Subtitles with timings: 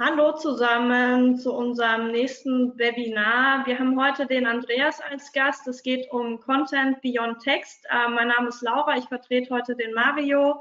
[0.00, 3.66] Hallo zusammen zu unserem nächsten Webinar.
[3.66, 5.66] Wir haben heute den Andreas als Gast.
[5.66, 7.84] Es geht um Content Beyond Text.
[7.90, 10.60] Äh, mein Name ist Laura, ich vertrete heute den Mario.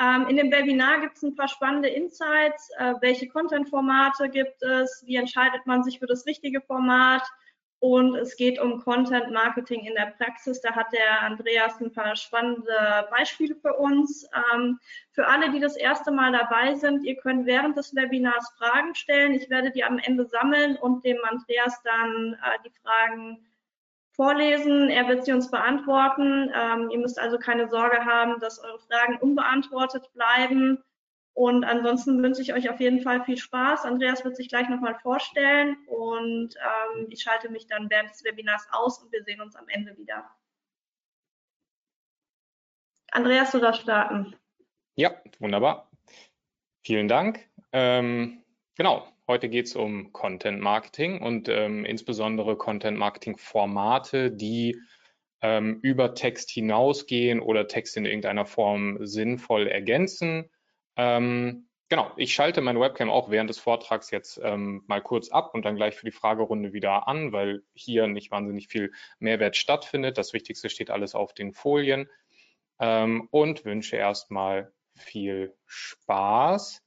[0.00, 2.70] Ähm, in dem Webinar gibt es ein paar spannende Insights.
[2.78, 5.02] Äh, welche Content-Formate gibt es?
[5.04, 7.24] Wie entscheidet man sich für das richtige Format?
[7.80, 10.60] Und es geht um Content Marketing in der Praxis.
[10.60, 14.28] Da hat der Andreas ein paar spannende Beispiele für uns.
[14.52, 14.80] Ähm,
[15.12, 19.34] für alle, die das erste Mal dabei sind, ihr könnt während des Webinars Fragen stellen.
[19.34, 23.46] Ich werde die am Ende sammeln und dem Andreas dann äh, die Fragen
[24.10, 24.88] vorlesen.
[24.88, 26.50] Er wird sie uns beantworten.
[26.52, 30.82] Ähm, ihr müsst also keine Sorge haben, dass eure Fragen unbeantwortet bleiben.
[31.38, 33.84] Und ansonsten wünsche ich euch auf jeden Fall viel Spaß.
[33.84, 38.66] Andreas wird sich gleich nochmal vorstellen und ähm, ich schalte mich dann während des Webinars
[38.72, 40.28] aus und wir sehen uns am Ende wieder.
[43.12, 44.34] Andreas, du darfst starten.
[44.96, 45.88] Ja, wunderbar.
[46.82, 47.48] Vielen Dank.
[47.70, 48.42] Ähm,
[48.74, 54.76] genau, heute geht es um Content Marketing und ähm, insbesondere Content Marketing Formate, die
[55.40, 60.50] ähm, über Text hinausgehen oder Text in irgendeiner Form sinnvoll ergänzen
[60.98, 65.54] ähm, genau, ich schalte meine Webcam auch während des Vortrags jetzt ähm, mal kurz ab
[65.54, 70.18] und dann gleich für die Fragerunde wieder an, weil hier nicht wahnsinnig viel Mehrwert stattfindet.
[70.18, 72.10] Das Wichtigste steht alles auf den Folien
[72.80, 76.82] ähm, und wünsche erstmal viel Spaß.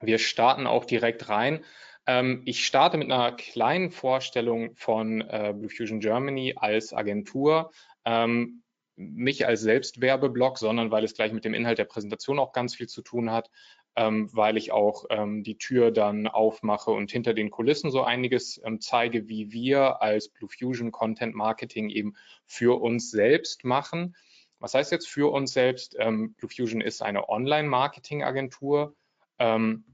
[0.00, 1.64] Wir starten auch direkt rein.
[2.06, 7.72] Ähm, ich starte mit einer kleinen Vorstellung von äh, Blue Fusion Germany als Agentur.
[8.06, 8.62] Ähm,
[8.98, 12.88] nicht als Selbstwerbeblock, sondern weil es gleich mit dem Inhalt der Präsentation auch ganz viel
[12.88, 13.50] zu tun hat,
[13.96, 18.60] ähm, weil ich auch ähm, die Tür dann aufmache und hinter den Kulissen so einiges
[18.64, 22.14] ähm, zeige, wie wir als Blue Fusion Content Marketing eben
[22.44, 24.16] für uns selbst machen.
[24.58, 25.96] Was heißt jetzt für uns selbst?
[25.98, 28.96] Ähm, Blue Fusion ist eine Online-Marketing-Agentur
[29.38, 29.84] ähm,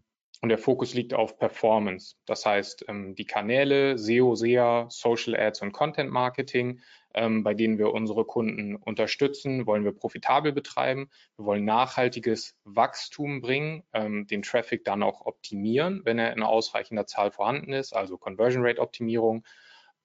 [0.40, 2.16] und der Fokus liegt auf Performance.
[2.24, 6.80] Das heißt, ähm, die Kanäle SEO, SEA, Social Ads und Content Marketing
[7.14, 11.10] bei denen wir unsere Kunden unterstützen, wollen wir profitabel betreiben.
[11.36, 17.06] Wir wollen nachhaltiges Wachstum bringen, ähm, den Traffic dann auch optimieren, wenn er in ausreichender
[17.06, 19.44] Zahl vorhanden ist, also Conversion Rate Optimierung.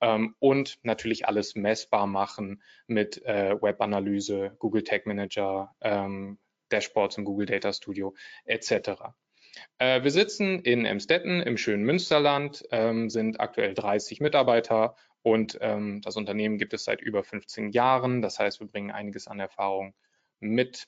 [0.02, 6.38] Ähm, und natürlich alles messbar machen mit äh, Webanalyse, Google Tag Manager, ähm,
[6.70, 8.14] Dashboards im Google Data Studio
[8.46, 9.14] etc.
[9.78, 16.02] Äh, wir sitzen in Emstetten im schönen Münsterland, ähm, sind aktuell 30 Mitarbeiter und ähm,
[16.02, 18.22] das Unternehmen gibt es seit über 15 Jahren.
[18.22, 19.94] Das heißt, wir bringen einiges an Erfahrung
[20.40, 20.88] mit.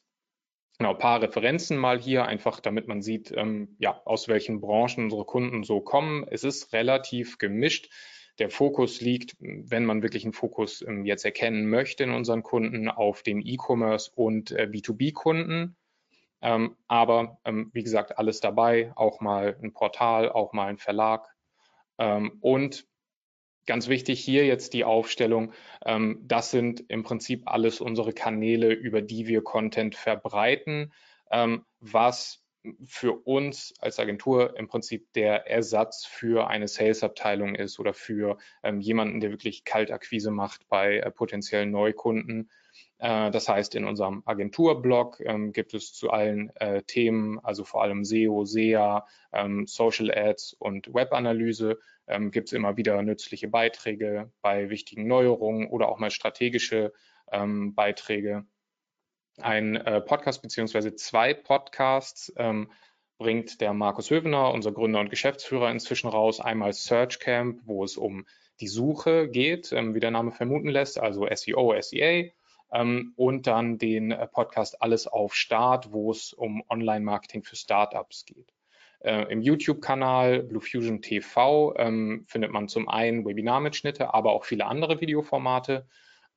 [0.78, 5.26] Genau, paar Referenzen mal hier, einfach damit man sieht, ähm, ja, aus welchen Branchen unsere
[5.26, 6.26] Kunden so kommen.
[6.30, 7.92] Es ist relativ gemischt.
[8.40, 12.90] Der Fokus liegt, wenn man wirklich einen Fokus ähm, jetzt erkennen möchte in unseren Kunden,
[12.90, 15.76] auf den E-Commerce und äh, B2B-Kunden.
[16.42, 21.30] Ähm, aber ähm, wie gesagt, alles dabei, auch mal ein Portal, auch mal ein Verlag.
[22.00, 22.88] Ähm, und
[23.68, 25.54] Ganz wichtig hier jetzt die Aufstellung.
[25.86, 30.94] Ähm, das sind im Prinzip alles unsere Kanäle, über die wir Content verbreiten,
[31.32, 32.44] ähm, was
[32.86, 38.80] für uns als Agentur im Prinzip der Ersatz für eine Sales-Abteilung ist oder für ähm,
[38.80, 42.50] jemanden, der wirklich Kaltakquise macht bei äh, potenziellen Neukunden.
[43.02, 47.82] Äh, das heißt, in unserem Agenturblog ähm, gibt es zu allen äh, Themen, also vor
[47.82, 54.32] allem SEO, SEA, ähm, Social Ads und Webanalyse, ähm, gibt es immer wieder nützliche Beiträge
[54.42, 56.94] bei wichtigen Neuerungen oder auch mal strategische
[57.32, 58.46] ähm, Beiträge.
[59.40, 62.72] Ein äh, Podcast beziehungsweise zwei Podcasts ähm,
[63.18, 66.40] bringt der Markus Hövener, unser Gründer und Geschäftsführer, inzwischen raus.
[66.40, 68.28] Einmal Search Camp, wo es um
[68.60, 72.32] die Suche geht, ähm, wie der Name vermuten lässt, also SEO, SEA.
[72.74, 78.26] Ähm, und dann den äh, Podcast Alles auf Start, wo es um Online-Marketing für Startups
[78.26, 78.54] geht.
[79.00, 84.66] Äh, Im YouTube-Kanal Blue Fusion TV ähm, findet man zum einen Webinarmitschnitte, aber auch viele
[84.66, 85.88] andere Videoformate.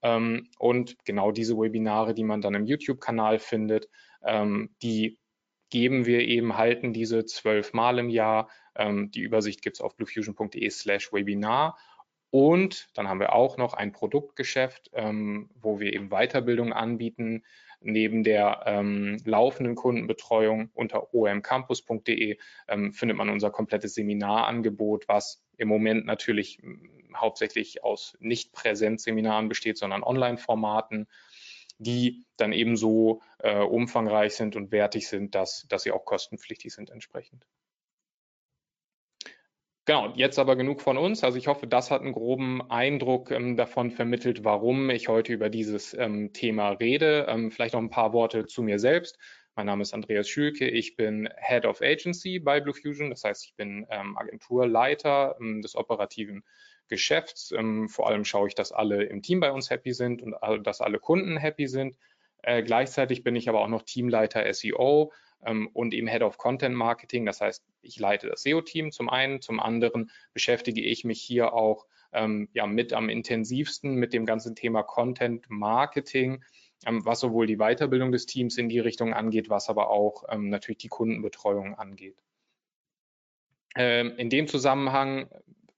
[0.03, 3.89] Ähm, und genau diese Webinare, die man dann im YouTube-Kanal findet,
[4.81, 5.19] die
[5.69, 8.49] geben wir eben, halten diese zwölf Mal im Jahr.
[8.75, 11.77] Die Übersicht gibt es auf bluefusion.de slash Webinar.
[12.35, 17.45] Und dann haben wir auch noch ein Produktgeschäft, ähm, wo wir eben Weiterbildung anbieten,
[17.81, 22.37] neben der ähm, laufenden Kundenbetreuung unter omcampus.de
[22.67, 29.79] ähm, findet man unser komplettes Seminarangebot, was im Moment natürlich hm, hauptsächlich aus Nicht-Präsenzseminaren besteht,
[29.79, 31.07] sondern Online-Formaten,
[31.79, 36.91] die dann ebenso äh, umfangreich sind und wertig sind, dass, dass sie auch kostenpflichtig sind
[36.91, 37.47] entsprechend.
[39.87, 41.23] Genau, jetzt aber genug von uns.
[41.25, 45.51] Also ich hoffe, das hat einen groben Eindruck ähm, davon vermittelt, warum ich heute über
[45.51, 47.27] dieses ähm, Thema rede.
[47.29, 49.19] Ähm, vielleicht noch ein paar Worte zu mir selbst.
[49.55, 50.67] Mein Name ist Andreas Schülke.
[50.67, 53.11] Ich bin Head of Agency bei Blue Fusion.
[53.11, 56.45] Das heißt, ich bin ähm, Agenturleiter ähm, des operativen
[56.89, 57.53] Geschäfts.
[57.53, 60.35] Ähm, vor allem schaue ich, dass alle im Team bei uns happy sind und
[60.67, 61.99] dass alle Kunden happy sind.
[62.43, 67.27] Äh, gleichzeitig bin ich aber auch noch Teamleiter SEO und eben Head of Content Marketing.
[67.27, 71.87] Das heißt, ich leite das SEO-Team zum einen, zum anderen beschäftige ich mich hier auch
[72.15, 76.43] ähm, ja, mit am intensivsten mit dem ganzen Thema Content Marketing,
[76.87, 80.49] ähm, was sowohl die Weiterbildung des Teams in die Richtung angeht, was aber auch ähm,
[80.49, 82.23] natürlich die Kundenbetreuung angeht.
[83.77, 85.29] Ähm, in dem Zusammenhang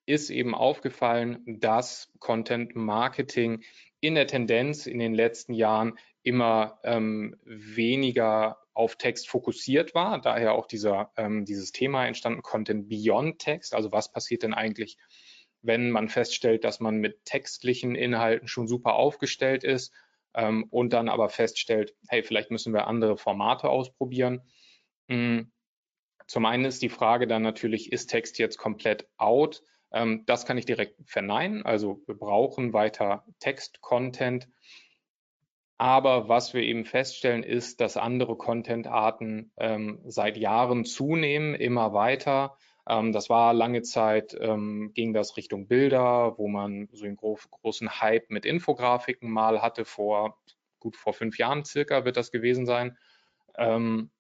[0.05, 3.63] ist eben aufgefallen, dass Content Marketing
[4.01, 10.21] in der Tendenz in den letzten Jahren immer ähm, weniger auf Text fokussiert war.
[10.21, 13.75] Daher auch dieser, ähm, dieses Thema entstanden, Content Beyond Text.
[13.75, 14.99] Also was passiert denn eigentlich,
[15.63, 19.93] wenn man feststellt, dass man mit textlichen Inhalten schon super aufgestellt ist
[20.35, 24.43] ähm, und dann aber feststellt, hey, vielleicht müssen wir andere Formate ausprobieren.
[25.07, 25.53] Mhm.
[26.27, 29.63] Zum einen ist die Frage dann natürlich, ist Text jetzt komplett out?
[29.93, 31.65] Ähm, das kann ich direkt verneinen.
[31.65, 34.49] Also wir brauchen weiter Text-Content.
[35.79, 42.57] Aber was wir eben feststellen, ist, dass andere Content-Arten ähm, seit Jahren zunehmen, immer weiter.
[42.89, 47.39] Ähm, das war lange Zeit, ähm, ging das Richtung Bilder, wo man so einen gro
[47.51, 50.39] großen Hype mit Infografiken mal hatte, vor
[50.79, 52.97] gut vor fünf Jahren circa wird das gewesen sein.
[53.59, 54.11] Ähm,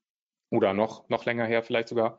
[0.51, 2.19] oder noch, noch länger her vielleicht sogar.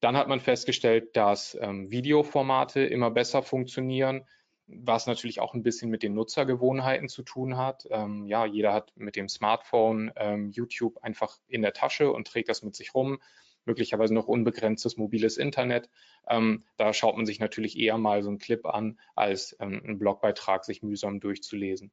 [0.00, 4.26] Dann hat man festgestellt, dass ähm, Videoformate immer besser funktionieren
[4.66, 7.86] was natürlich auch ein bisschen mit den Nutzergewohnheiten zu tun hat.
[7.90, 12.48] Ähm, ja, jeder hat mit dem Smartphone ähm, YouTube einfach in der Tasche und trägt
[12.48, 13.20] das mit sich rum,
[13.66, 15.90] möglicherweise noch unbegrenztes mobiles Internet.
[16.28, 19.98] Ähm, da schaut man sich natürlich eher mal so einen Clip an, als ähm, einen
[19.98, 21.92] Blogbeitrag sich mühsam durchzulesen.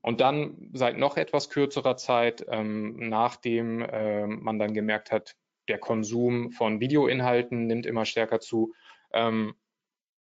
[0.00, 5.36] Und dann seit noch etwas kürzerer Zeit, ähm, nachdem äh, man dann gemerkt hat,
[5.68, 8.72] der Konsum von Videoinhalten nimmt immer stärker zu,
[9.12, 9.54] ähm,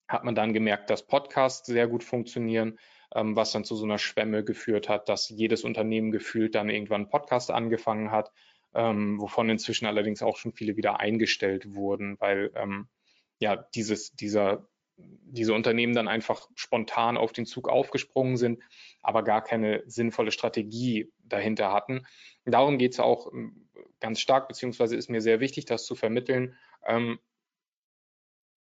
[0.08, 2.78] hat man dann gemerkt, dass Podcasts sehr gut funktionieren,
[3.14, 7.02] ähm, was dann zu so einer Schwemme geführt hat, dass jedes Unternehmen gefühlt dann irgendwann
[7.02, 8.32] einen Podcast angefangen hat,
[8.74, 12.88] ähm, wovon inzwischen allerdings auch schon viele wieder eingestellt wurden, weil ähm,
[13.38, 18.62] ja dieses, dieser, diese Unternehmen dann einfach spontan auf den Zug aufgesprungen sind,
[19.02, 22.06] aber gar keine sinnvolle Strategie dahinter hatten.
[22.44, 23.68] Darum geht es auch ähm,
[24.00, 26.56] ganz stark, beziehungsweise ist mir sehr wichtig, das zu vermitteln.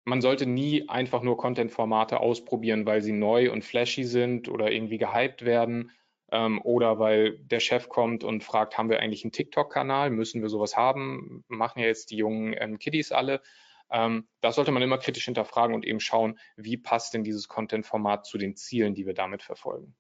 [0.09, 4.99] Man sollte nie einfach nur Content-Formate ausprobieren, weil sie neu und flashy sind oder irgendwie
[4.99, 5.91] gehypt werden
[6.31, 10.11] ähm, oder weil der Chef kommt und fragt, haben wir eigentlich einen TikTok-Kanal?
[10.11, 11.45] Müssen wir sowas haben?
[11.49, 13.43] Machen ja jetzt die jungen ähm, Kiddies alle.
[13.91, 18.27] Ähm, das sollte man immer kritisch hinterfragen und eben schauen, wie passt denn dieses Content-Format
[18.27, 19.97] zu den Zielen, die wir damit verfolgen.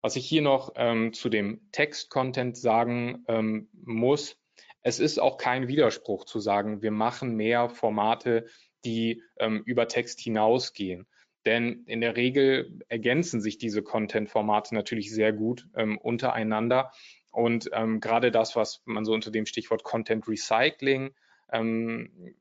[0.00, 4.38] Was ich hier noch ähm, zu dem Text-Content sagen ähm, muss,
[4.84, 8.46] es ist auch kein Widerspruch zu sagen, wir machen mehr Formate,
[8.84, 11.06] die ähm, über Text hinausgehen.
[11.46, 16.92] Denn in der Regel ergänzen sich diese Content-Formate natürlich sehr gut ähm, untereinander.
[17.30, 21.14] Und ähm, gerade das, was man so unter dem Stichwort Content Recycling
[21.50, 22.34] ähm,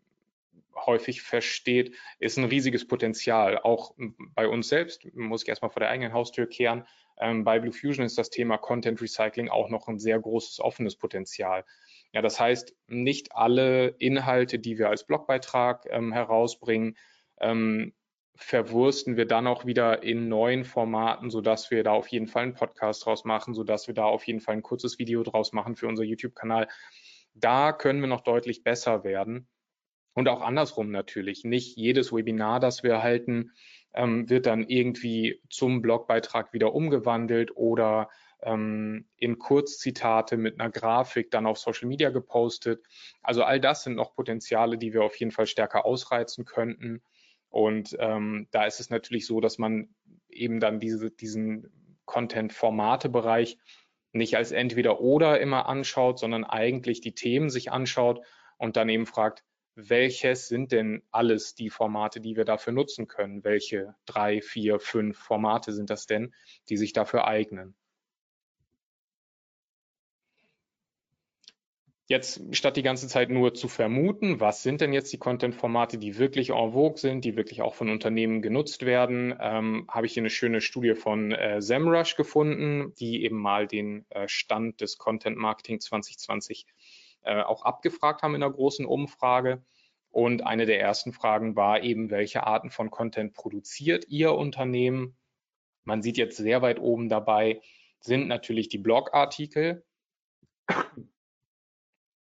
[0.75, 3.57] häufig versteht, ist ein riesiges Potenzial.
[3.57, 3.95] Auch
[4.35, 6.85] bei uns selbst, muss ich erstmal vor der eigenen Haustür kehren,
[7.17, 10.95] ähm, bei Blue Fusion ist das Thema Content Recycling auch noch ein sehr großes offenes
[10.95, 11.63] Potenzial.
[12.13, 16.96] Ja, das heißt, nicht alle Inhalte, die wir als Blogbeitrag ähm, herausbringen,
[17.39, 17.93] ähm,
[18.36, 22.53] verwursten wir dann auch wieder in neuen Formaten, sodass wir da auf jeden Fall einen
[22.53, 25.88] Podcast draus machen, sodass wir da auf jeden Fall ein kurzes Video draus machen für
[25.88, 26.67] unser YouTube-Kanal.
[27.34, 29.48] Da können wir noch deutlich besser werden.
[30.13, 31.43] Und auch andersrum natürlich.
[31.43, 33.51] Nicht jedes Webinar, das wir halten,
[33.93, 38.10] ähm, wird dann irgendwie zum Blogbeitrag wieder umgewandelt oder
[38.45, 42.83] ähm, in Kurzzitate mit einer Grafik dann auf Social Media gepostet.
[43.21, 47.01] Also all das sind noch Potenziale, die wir auf jeden Fall stärker ausreizen könnten.
[47.50, 49.93] Und ähm, da ist es natürlich so, dass man
[50.29, 53.57] eben dann diese, diesen Content-Formate-Bereich
[54.12, 58.21] nicht als entweder oder immer anschaut, sondern eigentlich die Themen sich anschaut
[58.57, 59.43] und dann eben fragt,
[59.75, 63.43] welches sind denn alles die Formate, die wir dafür nutzen können?
[63.43, 66.33] Welche drei, vier, fünf Formate sind das denn,
[66.69, 67.75] die sich dafür eignen?
[72.13, 76.20] Jetzt statt die ganze Zeit nur zu vermuten, was sind denn jetzt die Content-Formate, die
[76.20, 80.22] wirklich en vogue sind, die wirklich auch von Unternehmen genutzt werden, ähm, habe ich hier
[80.22, 85.38] eine schöne Studie von äh, SEMrush gefunden, die eben mal den äh, Stand des Content
[85.38, 86.67] Marketing 2020
[87.24, 89.63] äh, auch abgefragt haben in einer großen Umfrage.
[90.12, 95.17] Und eine der ersten Fragen war eben, welche Arten von Content produziert Ihr Unternehmen?
[95.84, 97.60] Man sieht jetzt sehr weit oben dabei,
[98.01, 99.84] sind natürlich die Blogartikel,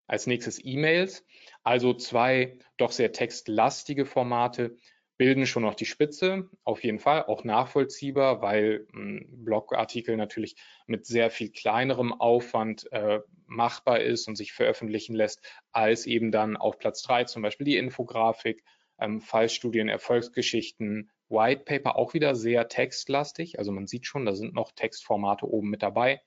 [0.06, 1.25] als nächstes E-Mails.
[1.62, 4.76] Also zwei doch sehr textlastige Formate
[5.16, 10.56] bilden schon noch die Spitze, auf jeden Fall, auch nachvollziehbar, weil ein Blogartikel natürlich
[10.87, 16.56] mit sehr viel kleinerem Aufwand äh, machbar ist und sich veröffentlichen lässt, als eben dann
[16.56, 18.64] auf Platz drei zum Beispiel die Infografik,
[18.99, 23.58] ähm, Fallstudien, Erfolgsgeschichten, White Paper auch wieder sehr textlastig.
[23.58, 26.20] Also man sieht schon, da sind noch Textformate oben mit dabei.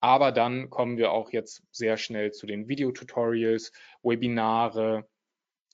[0.00, 3.72] Aber dann kommen wir auch jetzt sehr schnell zu den Videotutorials,
[4.02, 5.08] Webinare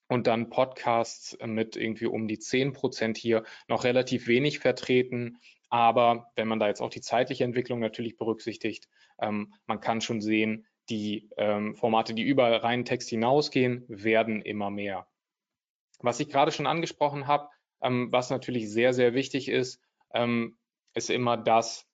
[0.08, 5.38] und dann Podcasts mit irgendwie um die 10 Prozent hier noch relativ wenig vertreten.
[5.70, 8.88] Aber wenn man da jetzt auch die zeitliche Entwicklung natürlich berücksichtigt,
[9.20, 14.70] ähm, man kann schon sehen, die ähm, Formate, die über reinen Text hinausgehen, werden immer
[14.70, 15.06] mehr.
[16.00, 17.48] Was ich gerade schon angesprochen habe,
[17.80, 19.80] ähm, was natürlich sehr, sehr wichtig ist,
[20.12, 20.58] ähm,
[20.94, 21.86] ist immer das,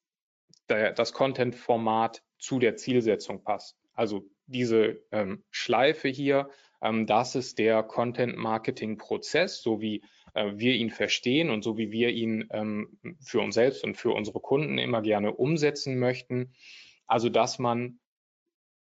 [0.69, 3.77] das Content-Format zu der Zielsetzung passt.
[3.95, 10.03] Also diese ähm, Schleife hier, ähm, das ist der Content-Marketing-Prozess, so wie
[10.35, 14.13] äh, wir ihn verstehen und so wie wir ihn ähm, für uns selbst und für
[14.13, 16.55] unsere Kunden immer gerne umsetzen möchten.
[17.07, 17.99] Also dass man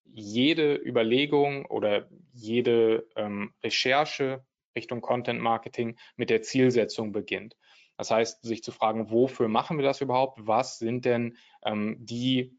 [0.06, 7.58] jede Überlegung oder jede ähm, Recherche Richtung Content Marketing mit der Zielsetzung beginnt.
[7.98, 10.46] Das heißt, sich zu fragen, wofür machen wir das überhaupt?
[10.46, 12.56] Was sind denn ähm, die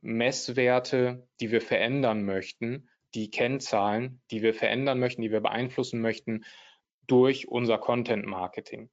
[0.00, 6.44] Messwerte, die wir verändern möchten, die Kennzahlen, die wir verändern möchten, die wir beeinflussen möchten
[7.06, 8.90] durch unser Content Marketing?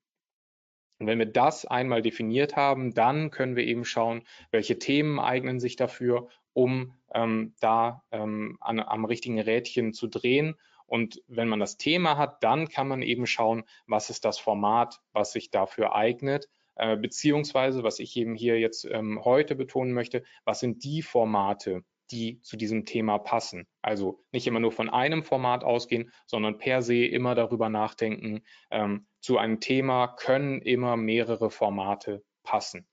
[1.00, 5.60] Und wenn wir das einmal definiert haben, dann können wir eben schauen, welche Themen eignen
[5.60, 10.56] sich dafür, um ähm, da ähm, an, am richtigen Rädchen zu drehen
[10.90, 15.00] und wenn man das Thema hat, dann kann man eben schauen, was ist das Format,
[15.14, 20.24] was sich dafür eignet, äh, beziehungsweise, was ich eben hier jetzt ähm, heute betonen möchte,
[20.46, 23.68] was sind die Formate, die zu diesem Thema passen.
[23.82, 28.42] Also nicht immer nur von einem Format ausgehen, sondern per se immer darüber nachdenken,
[28.72, 32.88] ähm, zu einem Thema können immer mehrere Formate passen.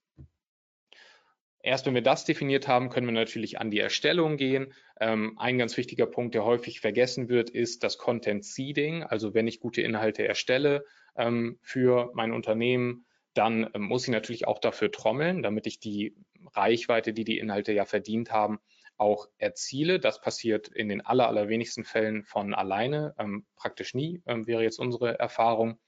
[1.66, 4.72] Erst wenn wir das definiert haben, können wir natürlich an die Erstellung gehen.
[5.00, 9.02] Ähm, ein ganz wichtiger Punkt, der häufig vergessen wird, ist das Content Seeding.
[9.02, 10.84] Also wenn ich gute Inhalte erstelle
[11.16, 13.04] ähm, für mein Unternehmen,
[13.34, 16.14] dann ähm, muss ich natürlich auch dafür trommeln, damit ich die
[16.54, 18.60] Reichweite, die die Inhalte ja verdient haben,
[18.96, 19.98] auch erziele.
[19.98, 24.78] Das passiert in den aller, allerwenigsten Fällen von alleine, ähm, praktisch nie, ähm, wäre jetzt
[24.78, 25.80] unsere Erfahrung.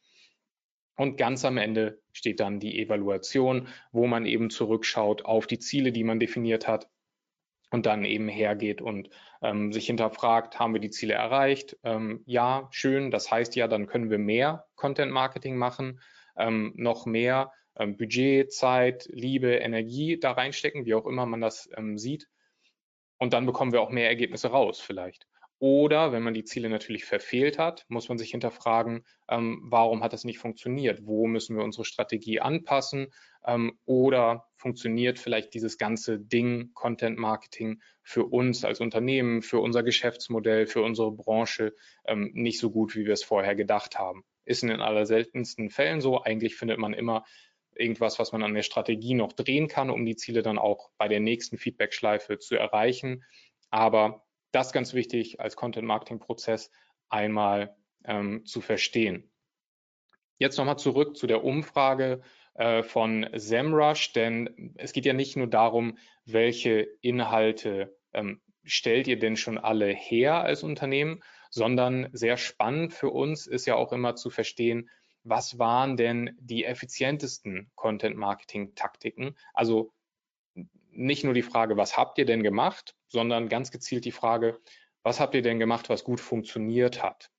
[0.98, 5.92] Und ganz am Ende steht dann die Evaluation, wo man eben zurückschaut auf die Ziele,
[5.92, 6.90] die man definiert hat
[7.70, 9.08] und dann eben hergeht und
[9.40, 11.78] ähm, sich hinterfragt, haben wir die Ziele erreicht?
[11.84, 13.12] Ähm, ja, schön.
[13.12, 16.00] Das heißt ja, dann können wir mehr Content Marketing machen,
[16.36, 21.70] ähm, noch mehr ähm, Budget, Zeit, Liebe, Energie da reinstecken, wie auch immer man das
[21.76, 22.28] ähm, sieht.
[23.18, 25.28] Und dann bekommen wir auch mehr Ergebnisse raus vielleicht.
[25.60, 30.12] Oder wenn man die Ziele natürlich verfehlt hat, muss man sich hinterfragen, ähm, warum hat
[30.12, 31.00] das nicht funktioniert?
[31.04, 33.08] Wo müssen wir unsere Strategie anpassen?
[33.44, 39.82] Ähm, oder funktioniert vielleicht dieses ganze Ding Content Marketing für uns als Unternehmen, für unser
[39.82, 41.74] Geschäftsmodell, für unsere Branche
[42.06, 44.24] ähm, nicht so gut, wie wir es vorher gedacht haben?
[44.44, 46.22] Ist in den allerseltensten Fällen so.
[46.22, 47.24] Eigentlich findet man immer
[47.74, 51.08] irgendwas, was man an der Strategie noch drehen kann, um die Ziele dann auch bei
[51.08, 53.24] der nächsten Feedback-Schleife zu erreichen.
[53.70, 56.70] Aber das ganz wichtig als Content-Marketing-Prozess
[57.08, 59.30] einmal ähm, zu verstehen.
[60.38, 62.20] Jetzt nochmal zurück zu der Umfrage
[62.54, 69.18] äh, von SEMrush, denn es geht ja nicht nur darum, welche Inhalte ähm, stellt ihr
[69.18, 74.14] denn schon alle her als Unternehmen, sondern sehr spannend für uns ist ja auch immer
[74.14, 74.90] zu verstehen,
[75.24, 79.36] was waren denn die effizientesten Content-Marketing-Taktiken?
[79.52, 79.92] Also
[80.98, 84.58] nicht nur die Frage, was habt ihr denn gemacht, sondern ganz gezielt die Frage,
[85.02, 87.30] was habt ihr denn gemacht, was gut funktioniert hat?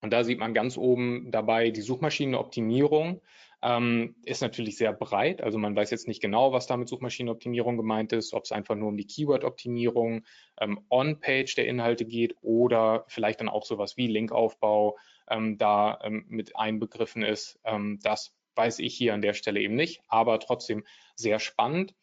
[0.00, 3.20] Und da sieht man ganz oben dabei die Suchmaschinenoptimierung.
[3.62, 5.42] Ähm, ist natürlich sehr breit.
[5.42, 8.74] Also man weiß jetzt nicht genau, was da mit Suchmaschinenoptimierung gemeint ist, ob es einfach
[8.74, 10.24] nur um die Keyword-Optimierung
[10.60, 14.98] ähm, on-page der Inhalte geht oder vielleicht dann auch sowas wie Linkaufbau
[15.28, 17.58] ähm, da ähm, mit einbegriffen ist.
[17.64, 20.84] Ähm, das weiß ich hier an der Stelle eben nicht, aber trotzdem
[21.14, 21.94] sehr spannend.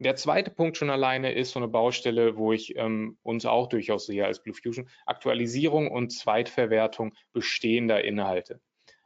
[0.00, 4.06] Der zweite Punkt schon alleine ist so eine Baustelle, wo ich ähm, uns auch durchaus
[4.06, 8.60] sehe als Blue Fusion, Aktualisierung und Zweitverwertung bestehender Inhalte.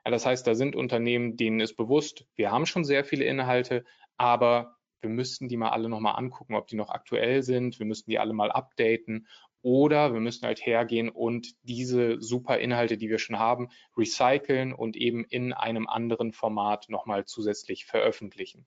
[0.04, 3.84] Ja, das heißt, da sind Unternehmen, denen ist bewusst, wir haben schon sehr viele Inhalte,
[4.18, 7.78] aber wir müssten die mal alle nochmal angucken, ob die noch aktuell sind.
[7.78, 9.26] Wir müssten die alle mal updaten
[9.62, 14.96] oder wir müssen halt hergehen und diese super Inhalte, die wir schon haben, recyceln und
[14.96, 18.66] eben in einem anderen Format nochmal zusätzlich veröffentlichen.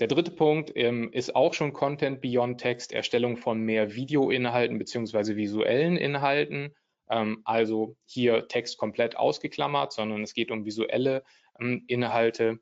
[0.00, 5.36] Der dritte Punkt ähm, ist auch schon Content Beyond Text, Erstellung von mehr Videoinhalten beziehungsweise
[5.36, 6.74] visuellen Inhalten.
[7.08, 11.22] Ähm, also hier Text komplett ausgeklammert, sondern es geht um visuelle
[11.60, 12.58] ähm, Inhalte.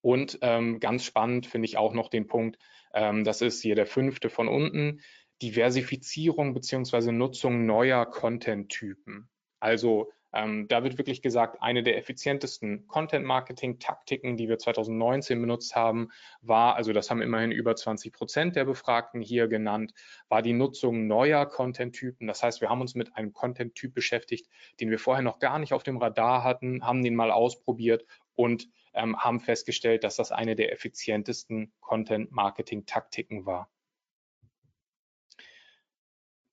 [0.00, 2.58] Und ähm, ganz spannend finde ich auch noch den Punkt,
[2.92, 5.00] ähm, das ist hier der fünfte von unten,
[5.42, 9.28] Diversifizierung beziehungsweise Nutzung neuer Content-Typen.
[9.60, 16.08] Also ähm, da wird wirklich gesagt, eine der effizientesten Content-Marketing-Taktiken, die wir 2019 benutzt haben,
[16.42, 19.94] war, also das haben immerhin über 20 Prozent der Befragten hier genannt,
[20.28, 22.26] war die Nutzung neuer Content-Typen.
[22.26, 24.48] Das heißt, wir haben uns mit einem Content-Typ beschäftigt,
[24.80, 28.68] den wir vorher noch gar nicht auf dem Radar hatten, haben den mal ausprobiert und
[28.92, 33.68] ähm, haben festgestellt, dass das eine der effizientesten Content-Marketing-Taktiken war.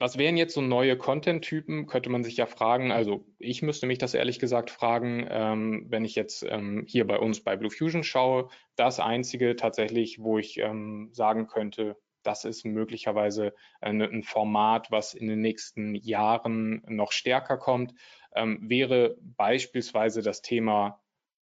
[0.01, 1.86] Was wären jetzt so neue Content-Typen?
[1.86, 2.91] Könnte man sich ja fragen.
[2.91, 7.20] Also ich müsste mich das ehrlich gesagt fragen, ähm, wenn ich jetzt ähm, hier bei
[7.20, 8.50] uns bei Blue Fusion schaue.
[8.75, 15.13] Das einzige tatsächlich, wo ich ähm, sagen könnte, das ist möglicherweise ein, ein, Format, was
[15.13, 17.93] in den nächsten Jahren noch stärker kommt,
[18.34, 21.00] ähm, wäre beispielsweise das Thema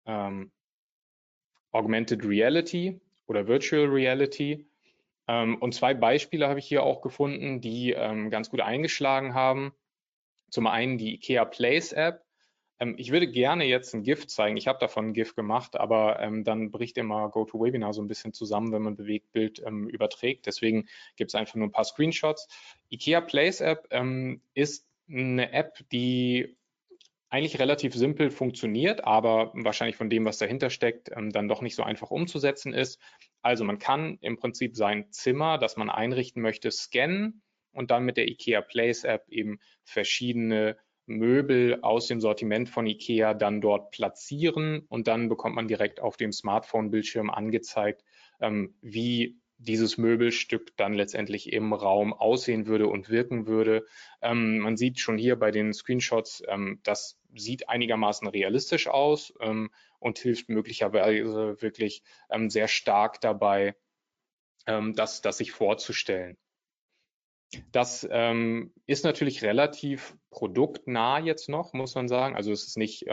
[0.06, 0.50] ähm,
[1.72, 4.66] Augmented Reality oder Virtual Reality.
[5.28, 9.72] Ähm, und zwei Beispiele habe ich hier auch gefunden, die ähm, ganz gut eingeschlagen haben.
[10.50, 12.24] Zum einen die IKEA Place App.
[12.78, 14.56] Ähm, ich würde gerne jetzt ein GIF zeigen.
[14.56, 18.72] Ich habe davon ein GIF gemacht, aber dann bricht immer GoToWebinar so ein bisschen zusammen,
[18.72, 20.46] wenn man Bewegtbild überträgt.
[20.46, 22.48] Deswegen gibt es einfach nur ein paar Screenshots.
[22.90, 23.88] IKEA Place App
[24.54, 26.56] ist eine App, die
[27.28, 31.82] eigentlich relativ simpel funktioniert, aber wahrscheinlich von dem, was dahinter steckt, dann doch nicht so
[31.82, 33.00] einfach umzusetzen ist.
[33.46, 38.16] Also man kann im Prinzip sein Zimmer, das man einrichten möchte, scannen und dann mit
[38.16, 44.84] der IKEA Place App eben verschiedene Möbel aus dem Sortiment von IKEA dann dort platzieren
[44.88, 48.02] und dann bekommt man direkt auf dem Smartphone-Bildschirm angezeigt,
[48.40, 53.86] ähm, wie dieses Möbelstück dann letztendlich im Raum aussehen würde und wirken würde.
[54.22, 59.70] Ähm, man sieht schon hier bei den Screenshots, ähm, das sieht einigermaßen realistisch aus ähm,
[60.06, 63.74] und hilft möglicherweise wirklich ähm, sehr stark dabei,
[64.66, 66.38] ähm, das, das sich vorzustellen.
[67.72, 72.36] Das ähm, ist natürlich relativ produktnah jetzt noch, muss man sagen.
[72.36, 73.06] Also es ist nicht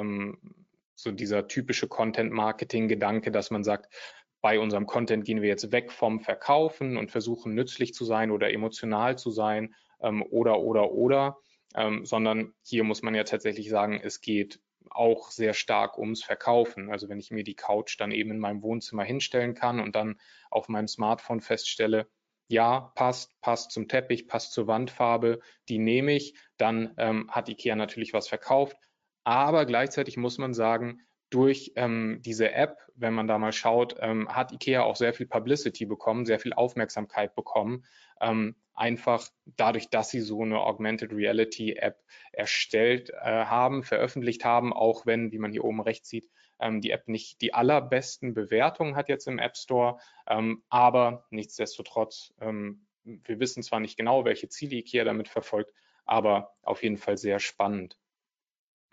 [0.95, 3.93] so dieser typische Content-Marketing-Gedanke, dass man sagt,
[4.41, 8.51] bei unserem Content gehen wir jetzt weg vom Verkaufen und versuchen nützlich zu sein oder
[8.51, 11.37] emotional zu sein ähm, oder, oder, oder,
[11.75, 16.91] ähm, sondern hier muss man ja tatsächlich sagen, es geht auch sehr stark ums Verkaufen.
[16.91, 20.19] Also wenn ich mir die Couch dann eben in meinem Wohnzimmer hinstellen kann und dann
[20.49, 22.07] auf meinem Smartphone feststelle,
[22.47, 27.75] ja, passt, passt zum Teppich, passt zur Wandfarbe, die nehme ich, dann ähm, hat IKEA
[27.75, 28.77] natürlich was verkauft.
[29.23, 31.01] Aber gleichzeitig muss man sagen,
[31.33, 35.25] durch ähm, diese App, wenn man da mal schaut, ähm, hat IKEA auch sehr viel
[35.25, 37.85] Publicity bekommen, sehr viel Aufmerksamkeit bekommen.
[38.21, 44.73] Ähm, einfach dadurch, dass sie so eine Augmented Reality App erstellt äh, haben, veröffentlicht haben,
[44.73, 48.95] auch wenn, wie man hier oben rechts sieht, ähm, die App nicht die allerbesten Bewertungen
[48.95, 54.49] hat jetzt im App Store, ähm, aber nichtsdestotrotz, ähm, wir wissen zwar nicht genau, welche
[54.49, 55.73] Ziele IKEA damit verfolgt,
[56.05, 57.97] aber auf jeden Fall sehr spannend.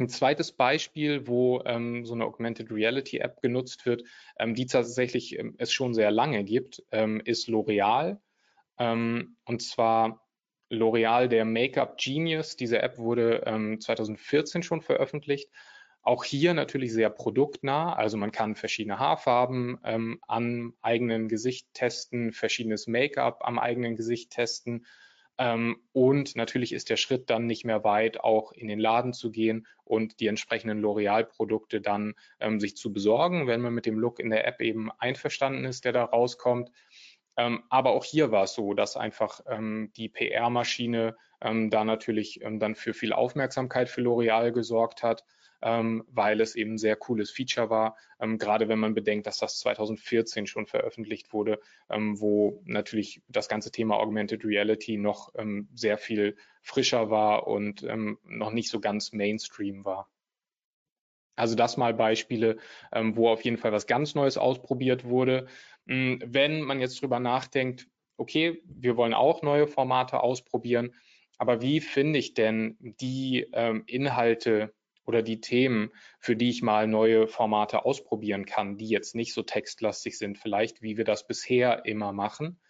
[0.01, 4.03] Ein zweites Beispiel, wo ähm, so eine Augmented Reality App genutzt wird,
[4.39, 8.19] ähm, die tatsächlich ähm, es schon sehr lange gibt, ähm, ist L'Oreal.
[8.79, 10.27] Ähm, und zwar
[10.71, 12.57] L'Oreal, der Make-up Genius.
[12.57, 13.43] Diese App wurde
[13.81, 15.51] 2014 ähm, schon veröffentlicht.
[16.01, 17.93] Auch hier natürlich sehr produktnah.
[17.93, 24.87] Also man kann verschiedene Haarfarben am eigenen Gesicht testen, verschiedenes Make-up am eigenen Gesicht testen
[25.93, 29.67] und natürlich ist der Schritt dann nicht mehr weit, auch in den Laden zu gehen
[29.85, 34.29] und die entsprechenden L'Oreal-Produkte dann ähm, sich zu besorgen, wenn man mit dem Look in
[34.29, 36.71] der App eben einverstanden ist, der da rauskommt.
[37.39, 42.43] Ähm, aber auch hier war es so, dass einfach ähm, die PR-Maschine ähm, da natürlich
[42.43, 45.25] ähm, dann für viel Aufmerksamkeit für L'Oreal gesorgt hat
[45.63, 49.39] ähm, weil es eben ein sehr cooles Feature war, ähm, gerade wenn man bedenkt, dass
[49.39, 55.69] das 2014 schon veröffentlicht wurde, ähm, wo natürlich das ganze Thema Augmented Reality noch ähm,
[55.75, 60.09] sehr viel frischer war und ähm, noch nicht so ganz Mainstream war.
[61.37, 62.59] Also das mal Beispiele,
[62.93, 65.47] ähm, wo auf jeden Fall was ganz Neues ausprobiert wurde.
[65.87, 70.95] Hm, wenn man jetzt drüber nachdenkt, okay, wir wollen auch neue Formate ausprobieren,
[71.39, 74.75] aber wie finde ich denn die ähm, Inhalte
[75.11, 79.43] oder die Themen, für die ich mal neue Formate ausprobieren kann, die jetzt nicht so
[79.43, 82.61] textlastig sind, vielleicht wie wir das bisher immer machen?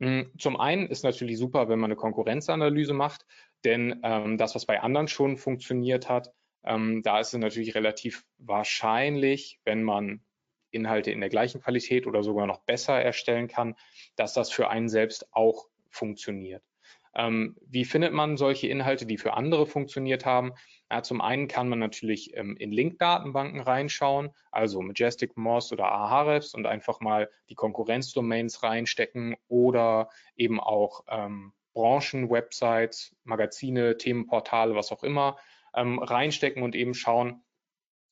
[0.00, 3.24] Hm, zum einen ist natürlich super, wenn man eine Konkurrenzanalyse macht,
[3.64, 6.32] denn ähm, das, was bei anderen schon funktioniert hat,
[6.64, 10.24] ähm, da ist es natürlich relativ wahrscheinlich, wenn man
[10.72, 13.76] Inhalte in der gleichen Qualität oder sogar noch besser erstellen kann,
[14.16, 16.64] dass das für einen selbst auch funktioniert.
[17.16, 20.52] Ähm, wie findet man solche Inhalte, die für andere funktioniert haben?
[20.90, 26.54] Ja, zum einen kann man natürlich ähm, in Link-Datenbanken reinschauen, also Majestic, Moz oder Ahrefs
[26.54, 35.02] und einfach mal die Konkurrenzdomains reinstecken oder eben auch ähm, Branchen-Websites, Magazine, Themenportale, was auch
[35.02, 35.38] immer,
[35.74, 37.42] ähm, reinstecken und eben schauen,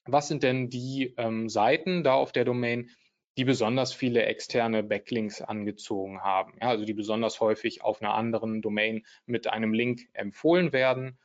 [0.07, 2.91] was sind denn die ähm, Seiten da auf der Domain,
[3.37, 6.57] die besonders viele externe Backlinks angezogen haben.
[6.61, 11.19] Ja, also die besonders häufig auf einer anderen Domain mit einem Link empfohlen werden.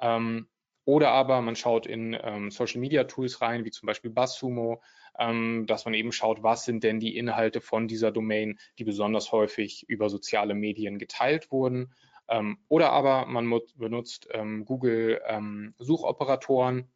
[0.00, 0.48] Ähm,
[0.84, 4.80] oder aber man schaut in ähm, Social Media Tools rein, wie zum Beispiel BuzzSumo,
[5.18, 9.32] ähm, dass man eben schaut, was sind denn die Inhalte von dieser Domain, die besonders
[9.32, 11.92] häufig über soziale Medien geteilt wurden.
[12.28, 16.88] Ähm, oder aber man benutzt ähm, Google ähm, Suchoperatoren.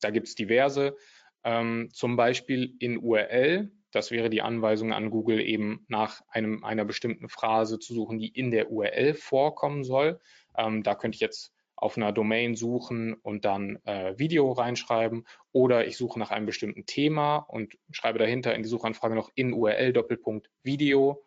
[0.00, 0.96] Da gibt es diverse.
[1.42, 3.70] Ähm, zum Beispiel in URL.
[3.94, 8.28] Das wäre die Anweisung an Google, eben nach einem, einer bestimmten Phrase zu suchen, die
[8.28, 10.20] in der URL vorkommen soll.
[10.56, 15.86] Ähm, da könnte ich jetzt auf einer Domain suchen und dann äh, Video reinschreiben oder
[15.86, 19.92] ich suche nach einem bestimmten Thema und schreibe dahinter in die Suchanfrage noch in URL
[19.92, 21.24] Doppelpunkt Video.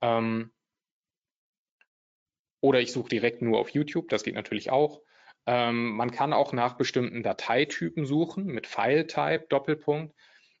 [0.00, 0.52] Ähm,
[2.60, 5.02] oder ich suche direkt nur auf YouTube, das geht natürlich auch.
[5.46, 10.14] Ähm, man kann auch nach bestimmten Dateitypen suchen mit File-Type, Doppelpunkt.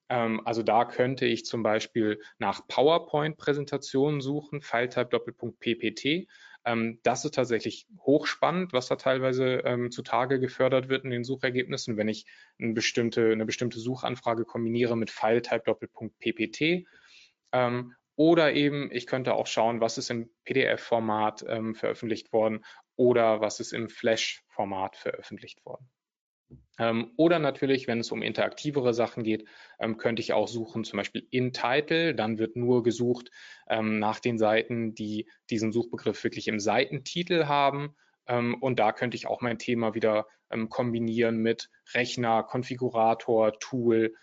[0.08, 6.28] Ähm, also da könnte ich zum Beispiel nach PowerPoint-Präsentationen suchen, File-Type, Doppelpunkt PPT.
[6.64, 11.96] Ähm, das ist tatsächlich hochspannend, was da teilweise ähm, zutage gefördert wird in den Suchergebnissen,
[11.96, 12.26] wenn ich
[12.58, 16.86] eine bestimmte, eine bestimmte Suchanfrage kombiniere mit File-Type, Doppelpunkt PPT.
[18.16, 22.64] Oder eben, ich könnte auch schauen, was ist im PDF-Format veröffentlicht worden
[22.96, 25.88] oder was ist im Flash-Format veröffentlicht worden.
[26.78, 29.46] Ähm, oder natürlich, wenn es um interaktivere Sachen geht,
[29.78, 32.14] ähm, könnte ich auch suchen, zum Beispiel in Title.
[32.14, 33.30] Dann wird nur gesucht
[33.68, 37.94] ähm, nach den Seiten, die diesen Suchbegriff wirklich im Seitentitel haben.
[38.26, 40.26] Und da könnte ich auch mein Thema wieder
[40.70, 44.14] kombinieren mit Rechner, Konfigurator, Tool,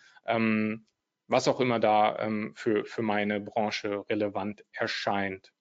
[1.27, 5.53] was auch immer da für, für meine Branche relevant erscheint.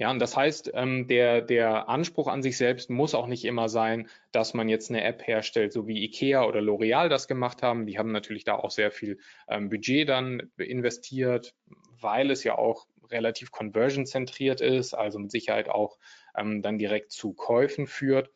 [0.00, 3.68] Ja, und das heißt, ähm, der, der Anspruch an sich selbst muss auch nicht immer
[3.68, 7.84] sein, dass man jetzt eine App herstellt, so wie IKEA oder L'Oreal das gemacht haben.
[7.84, 11.56] Die haben natürlich da auch sehr viel ähm, Budget dann investiert,
[12.00, 15.98] weil es ja auch relativ conversion-zentriert ist, also mit Sicherheit auch
[16.36, 18.30] ähm, dann direkt zu Käufen führt.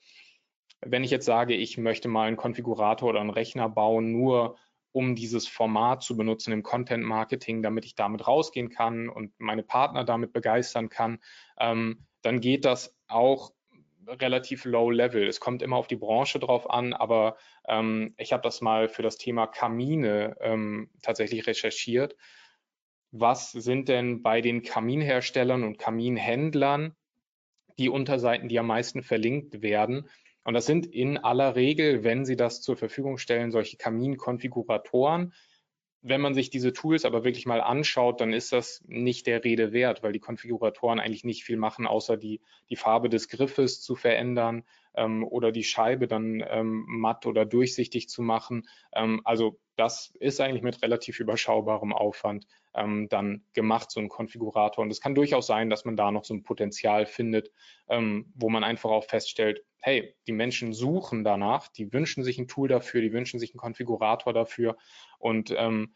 [0.81, 4.57] Wenn ich jetzt sage, ich möchte mal einen Konfigurator oder einen Rechner bauen, nur
[4.93, 9.63] um dieses Format zu benutzen im Content Marketing, damit ich damit rausgehen kann und meine
[9.63, 11.19] Partner damit begeistern kann,
[11.59, 13.53] ähm, dann geht das auch
[14.07, 15.27] relativ low level.
[15.27, 19.03] Es kommt immer auf die Branche drauf an, aber ähm, ich habe das mal für
[19.03, 22.17] das Thema Kamine ähm, tatsächlich recherchiert.
[23.11, 26.97] Was sind denn bei den Kaminherstellern und Kaminhändlern
[27.79, 30.09] die Unterseiten, die am meisten verlinkt werden?
[30.45, 35.33] Und das sind in aller Regel, wenn Sie das zur Verfügung stellen, solche Kaminkonfiguratoren.
[36.01, 39.73] Wenn man sich diese Tools aber wirklich mal anschaut, dann ist das nicht der Rede
[39.73, 43.95] wert, weil die Konfiguratoren eigentlich nicht viel machen, außer die, die Farbe des Griffes zu
[43.95, 48.69] verändern ähm, oder die Scheibe dann ähm, matt oder durchsichtig zu machen.
[48.95, 54.83] Ähm, also das ist eigentlich mit relativ überschaubarem Aufwand ähm, dann gemacht, so ein Konfigurator.
[54.83, 57.51] Und es kann durchaus sein, dass man da noch so ein Potenzial findet,
[57.89, 62.49] ähm, wo man einfach auch feststellt, hey, die Menschen suchen danach, die wünschen sich ein
[62.49, 64.77] Tool dafür, die wünschen sich einen Konfigurator dafür
[65.19, 65.95] und ähm,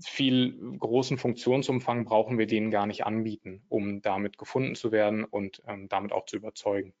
[0.00, 5.62] viel großen Funktionsumfang brauchen wir denen gar nicht anbieten, um damit gefunden zu werden und
[5.66, 6.94] ähm, damit auch zu überzeugen.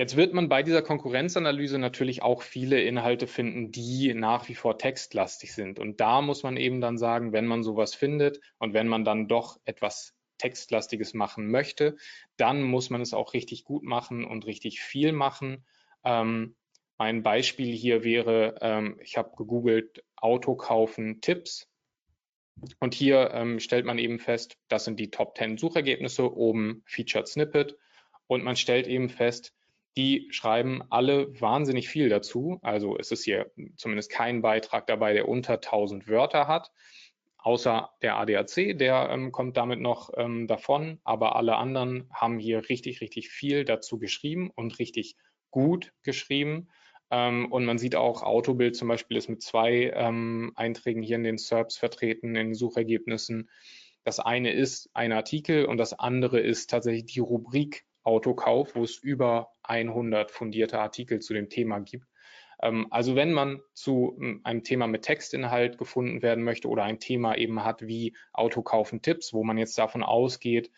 [0.00, 4.78] Jetzt wird man bei dieser Konkurrenzanalyse natürlich auch viele Inhalte finden, die nach wie vor
[4.78, 5.78] textlastig sind.
[5.78, 9.28] Und da muss man eben dann sagen, wenn man sowas findet und wenn man dann
[9.28, 11.98] doch etwas Textlastiges machen möchte,
[12.38, 15.66] dann muss man es auch richtig gut machen und richtig viel machen.
[16.02, 16.56] Ähm,
[16.96, 21.68] ein Beispiel hier wäre, ähm, ich habe gegoogelt Auto kaufen Tipps.
[22.78, 27.28] Und hier ähm, stellt man eben fest, das sind die Top 10 Suchergebnisse, oben Featured
[27.28, 27.76] Snippet.
[28.26, 29.52] Und man stellt eben fest,
[29.96, 32.58] die schreiben alle wahnsinnig viel dazu.
[32.62, 36.70] Also es ist hier zumindest kein Beitrag dabei, der unter 1000 Wörter hat,
[37.38, 42.68] außer der ADAC, der ähm, kommt damit noch ähm, davon, aber alle anderen haben hier
[42.68, 45.16] richtig, richtig viel dazu geschrieben und richtig
[45.50, 46.68] gut geschrieben.
[47.10, 51.24] Ähm, und man sieht auch, Autobild zum Beispiel ist mit zwei ähm, Einträgen hier in
[51.24, 53.50] den SERPs vertreten, in den Suchergebnissen.
[54.04, 58.96] Das eine ist ein Artikel und das andere ist tatsächlich die Rubrik Autokauf, wo es
[58.98, 62.06] über 100 fundierte Artikel zu dem Thema gibt.
[62.62, 67.00] Ähm, also wenn man zu hm, einem Thema mit Textinhalt gefunden werden möchte oder ein
[67.00, 70.70] Thema eben hat wie Autokaufen Tipps, wo man jetzt davon ausgeht,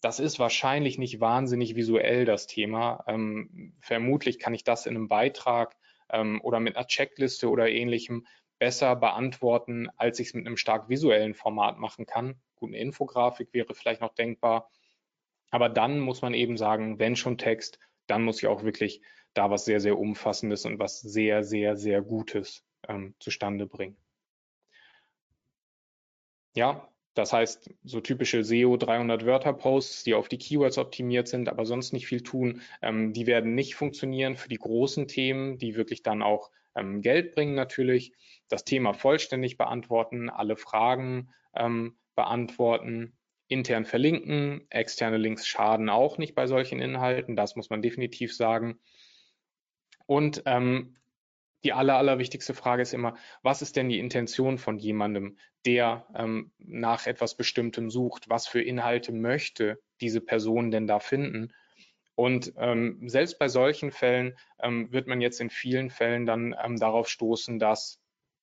[0.00, 3.04] das ist wahrscheinlich nicht wahnsinnig visuell das Thema.
[3.06, 5.76] Ähm, vermutlich kann ich das in einem Beitrag
[6.10, 8.26] ähm, oder mit einer Checkliste oder ähnlichem
[8.58, 12.36] besser beantworten, als ich es mit einem stark visuellen Format machen kann.
[12.56, 14.70] Gut, Infografik wäre vielleicht noch denkbar.
[15.52, 19.02] Aber dann muss man eben sagen, wenn schon Text, dann muss ich auch wirklich
[19.34, 23.96] da was sehr, sehr Umfassendes und was sehr, sehr, sehr Gutes ähm, zustande bringen.
[26.54, 31.50] Ja, das heißt, so typische SEO 300 Wörter Posts, die auf die Keywords optimiert sind,
[31.50, 35.76] aber sonst nicht viel tun, ähm, die werden nicht funktionieren für die großen Themen, die
[35.76, 38.12] wirklich dann auch ähm, Geld bringen natürlich.
[38.48, 43.18] Das Thema vollständig beantworten, alle Fragen ähm, beantworten,
[43.52, 48.78] intern verlinken, externe Links schaden auch nicht bei solchen Inhalten, das muss man definitiv sagen.
[50.06, 50.96] Und ähm,
[51.64, 56.50] die aller, allerwichtigste Frage ist immer, was ist denn die Intention von jemandem, der ähm,
[56.58, 58.28] nach etwas Bestimmtem sucht?
[58.28, 61.52] Was für Inhalte möchte diese Person denn da finden?
[62.14, 66.78] Und ähm, selbst bei solchen Fällen ähm, wird man jetzt in vielen Fällen dann ähm,
[66.78, 68.00] darauf stoßen, dass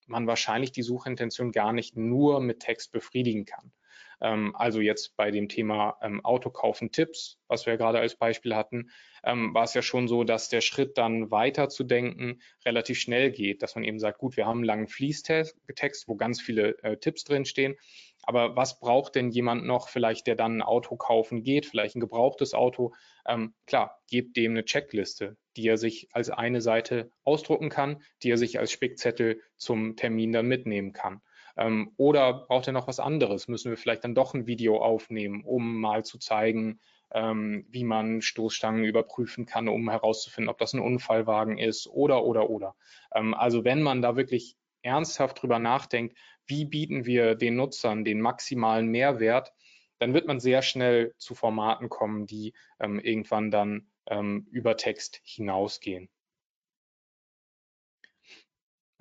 [0.08, 3.72] man wahrscheinlich die Suchintention gar nicht nur mit Text befriedigen kann.
[4.22, 8.90] Ähm, also jetzt bei dem Thema ähm, Autokaufen Tipps, was wir gerade als Beispiel hatten,
[9.24, 13.32] ähm, war es ja schon so, dass der Schritt dann weiter zu denken relativ schnell
[13.32, 16.98] geht, dass man eben sagt, gut, wir haben einen langen Fließtext, wo ganz viele äh,
[16.98, 17.76] Tipps drinstehen.
[18.24, 22.02] Aber was braucht denn jemand noch vielleicht, der dann ein Auto kaufen geht, vielleicht ein
[22.02, 22.94] gebrauchtes Auto?
[23.26, 28.32] Ähm, klar, gebt dem eine Checkliste, die er sich als eine Seite ausdrucken kann, die
[28.32, 31.22] er sich als Spickzettel zum Termin dann mitnehmen kann.
[31.60, 33.50] Ähm, oder braucht er noch was anderes?
[33.50, 36.80] Müssen wir vielleicht dann doch ein Video aufnehmen, um mal zu zeigen,
[37.14, 42.50] ähm, wie man Stoßstangen überprüfen kann, um herauszufinden, ob das ein Unfallwagen ist oder, oder,
[42.50, 42.76] oder.
[43.14, 46.18] Ähm, also wenn man da wirklich ernsthaft drüber nachdenkt,
[46.48, 49.52] wie bieten wir den Nutzern den maximalen Mehrwert,
[49.98, 55.20] dann wird man sehr schnell zu Formaten kommen, die ähm, irgendwann dann ähm, über Text
[55.26, 56.10] hinausgehen.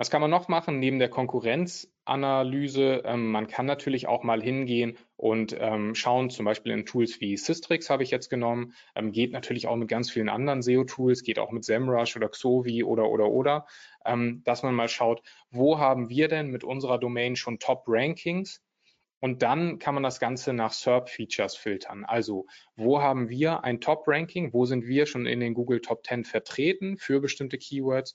[0.00, 3.02] Was kann man noch machen neben der Konkurrenzanalyse?
[3.04, 7.36] Ähm, man kann natürlich auch mal hingehen und ähm, schauen, zum Beispiel in Tools wie
[7.36, 11.40] Systrix habe ich jetzt genommen, ähm, geht natürlich auch mit ganz vielen anderen SEO-Tools, geht
[11.40, 13.66] auch mit SEMrush oder Xovi oder, oder, oder,
[14.04, 18.62] ähm, dass man mal schaut, wo haben wir denn mit unserer Domain schon Top-Rankings?
[19.20, 22.04] Und dann kann man das Ganze nach SERP-Features filtern.
[22.04, 24.52] Also, wo haben wir ein Top-Ranking?
[24.52, 28.14] Wo sind wir schon in den Google Top 10 vertreten für bestimmte Keywords?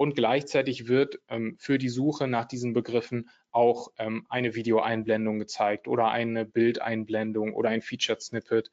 [0.00, 5.88] Und gleichzeitig wird ähm, für die Suche nach diesen Begriffen auch ähm, eine Videoeinblendung gezeigt
[5.88, 8.70] oder eine Bildeinblendung oder ein Featured Snippet.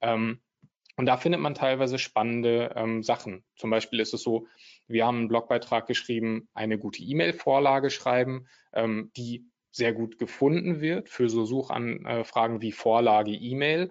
[0.00, 0.40] Ähm,
[0.96, 3.42] und da findet man teilweise spannende ähm, Sachen.
[3.56, 4.46] Zum Beispiel ist es so,
[4.86, 11.08] wir haben einen Blogbeitrag geschrieben, eine gute E-Mail-Vorlage schreiben, ähm, die sehr gut gefunden wird
[11.08, 13.90] für so Suchanfragen wie Vorlage E-Mail.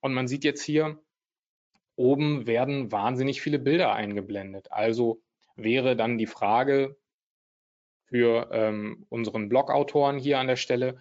[0.00, 0.98] Und man sieht jetzt hier,
[1.94, 4.72] oben werden wahnsinnig viele Bilder eingeblendet.
[4.72, 5.22] Also
[5.56, 6.96] wäre dann die Frage
[8.06, 10.98] für ähm, unseren Blogautoren hier an der Stelle,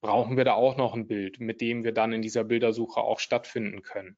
[0.00, 3.18] brauchen wir da auch noch ein Bild, mit dem wir dann in dieser Bildersuche auch
[3.18, 4.16] stattfinden können.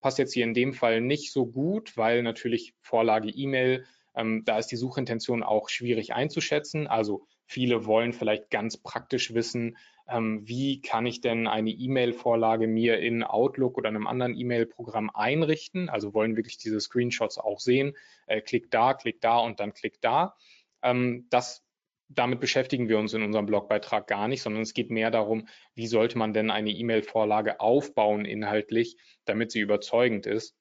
[0.00, 3.84] Passt jetzt hier in dem Fall nicht so gut, weil natürlich Vorlage E-Mail,
[4.14, 6.86] ähm, da ist die Suchintention auch schwierig einzuschätzen.
[6.86, 12.98] Also viele wollen vielleicht ganz praktisch wissen, ähm, wie kann ich denn eine E-Mail-Vorlage mir
[12.98, 15.88] in Outlook oder einem anderen E-Mail-Programm einrichten?
[15.88, 17.96] Also wollen wirklich diese Screenshots auch sehen.
[18.26, 20.36] Äh, klick da, klick da und dann klick da.
[20.82, 21.64] Ähm, das
[22.08, 25.86] damit beschäftigen wir uns in unserem Blogbeitrag gar nicht, sondern es geht mehr darum, wie
[25.86, 30.54] sollte man denn eine E-Mail-Vorlage aufbauen inhaltlich, damit sie überzeugend ist.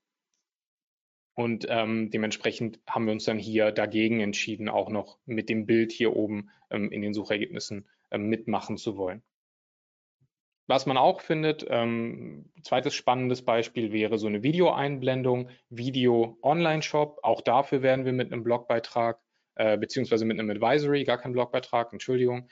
[1.35, 5.91] Und ähm, dementsprechend haben wir uns dann hier dagegen entschieden, auch noch mit dem Bild
[5.91, 9.23] hier oben ähm, in den Suchergebnissen ähm, mitmachen zu wollen.
[10.67, 17.19] Was man auch findet, ähm, zweites spannendes Beispiel wäre so eine Videoeinblendung, Video Online-Shop.
[17.21, 19.19] Auch dafür werden wir mit einem Blogbeitrag
[19.55, 22.49] äh, beziehungsweise mit einem Advisory, gar kein Blogbeitrag, Entschuldigung,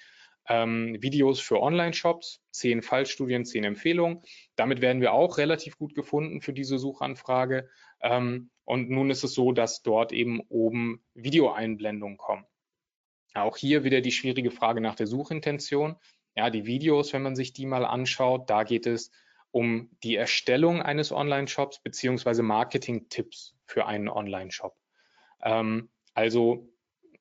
[0.47, 4.21] ähm, Videos für Online-Shops, zehn Fallstudien, zehn Empfehlungen.
[4.55, 7.69] Damit werden wir auch relativ gut gefunden für diese Suchanfrage.
[8.01, 12.45] Ähm, und nun ist es so, dass dort eben oben Videoeinblendungen kommen.
[13.33, 15.95] Auch hier wieder die schwierige Frage nach der Suchintention.
[16.35, 19.11] Ja, die Videos, wenn man sich die mal anschaut, da geht es
[19.51, 24.75] um die Erstellung eines Online-Shops beziehungsweise Marketing-Tipps für einen Online-Shop.
[25.43, 26.69] Ähm, also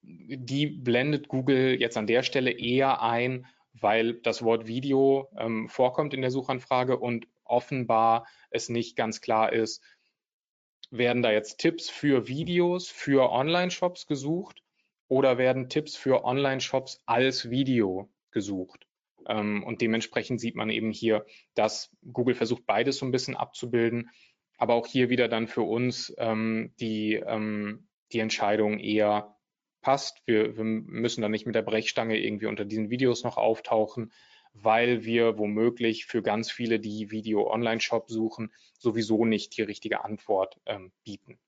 [0.03, 6.15] die blendet Google jetzt an der Stelle eher ein, weil das Wort Video ähm, vorkommt
[6.15, 9.83] in der Suchanfrage und offenbar es nicht ganz klar ist,
[10.91, 14.63] werden da jetzt Tipps für Videos für Online-Shops gesucht
[15.09, 18.87] oder werden Tipps für Online-Shops als Video gesucht?
[19.29, 24.11] Ähm, und dementsprechend sieht man eben hier, dass Google versucht, beides so ein bisschen abzubilden.
[24.59, 29.37] Aber auch hier wieder dann für uns ähm, die, ähm, die Entscheidung eher
[29.81, 30.23] passt.
[30.27, 34.13] Wir, wir müssen dann nicht mit der Brechstange irgendwie unter diesen Videos noch auftauchen,
[34.53, 40.93] weil wir womöglich für ganz viele, die Video-Online-Shop suchen, sowieso nicht die richtige Antwort ähm,
[41.05, 41.39] bieten.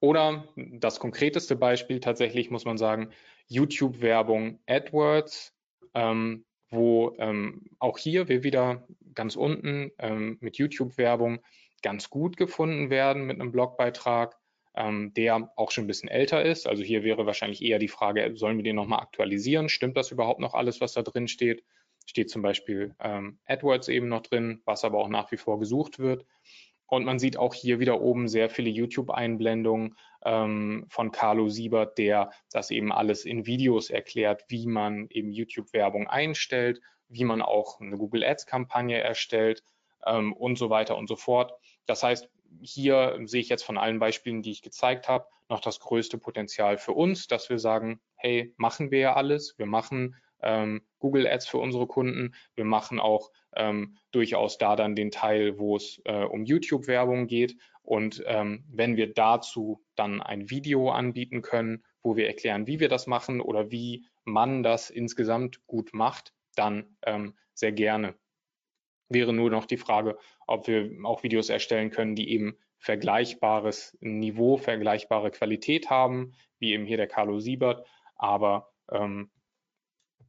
[0.00, 3.12] Oder das konkreteste Beispiel tatsächlich muss man sagen,
[3.50, 5.52] YouTube-Werbung AdWords,
[5.94, 11.40] ähm, wo ähm, auch hier wir wieder ganz unten ähm, mit YouTube-Werbung
[11.82, 14.38] ganz gut gefunden werden mit einem Blogbeitrag,
[14.76, 16.68] ähm, der auch schon ein bisschen älter ist.
[16.68, 19.68] Also hier wäre wahrscheinlich eher die Frage, sollen wir den nochmal aktualisieren?
[19.68, 21.64] Stimmt das überhaupt noch alles, was da drin steht?
[22.06, 25.98] Steht zum Beispiel ähm, AdWords eben noch drin, was aber auch nach wie vor gesucht
[25.98, 26.24] wird.
[26.90, 32.30] Und man sieht auch hier wieder oben sehr viele YouTube-Einblendungen ähm, von Carlo Siebert, der
[32.50, 37.96] das eben alles in Videos erklärt, wie man eben YouTube-Werbung einstellt, wie man auch eine
[37.96, 39.62] Google Ads-Kampagne erstellt
[40.04, 41.52] ähm, und so weiter und so fort.
[41.86, 42.28] Das heißt,
[42.60, 46.76] hier sehe ich jetzt von allen Beispielen, die ich gezeigt habe, noch das größte Potenzial
[46.76, 49.56] für uns, dass wir sagen, hey, machen wir ja alles.
[49.58, 52.34] Wir machen ähm, Google Ads für unsere Kunden.
[52.54, 57.56] Wir machen auch ähm, durchaus da dann den Teil, wo es äh, um YouTube-Werbung geht.
[57.82, 62.88] Und ähm, wenn wir dazu dann ein Video anbieten können, wo wir erklären, wie wir
[62.88, 68.14] das machen oder wie man das insgesamt gut macht, dann ähm, sehr gerne.
[69.08, 74.56] Wäre nur noch die Frage, ob wir auch Videos erstellen können, die eben vergleichbares Niveau,
[74.56, 77.86] vergleichbare Qualität haben, wie eben hier der Carlo Siebert.
[78.16, 79.30] Aber ähm,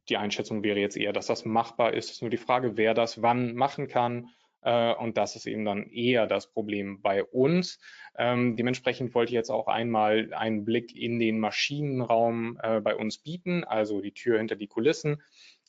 [0.08, 2.06] die Einschätzung wäre jetzt eher, dass das machbar ist.
[2.06, 4.28] Es ist nur die Frage, wer das wann machen kann.
[4.62, 7.78] Äh, und das ist eben dann eher das Problem bei uns.
[8.16, 13.18] Ähm, dementsprechend wollte ich jetzt auch einmal einen Blick in den Maschinenraum äh, bei uns
[13.18, 15.22] bieten, also die Tür hinter die Kulissen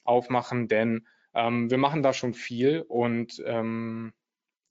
[0.03, 4.13] aufmachen, denn ähm, wir machen da schon viel und ähm,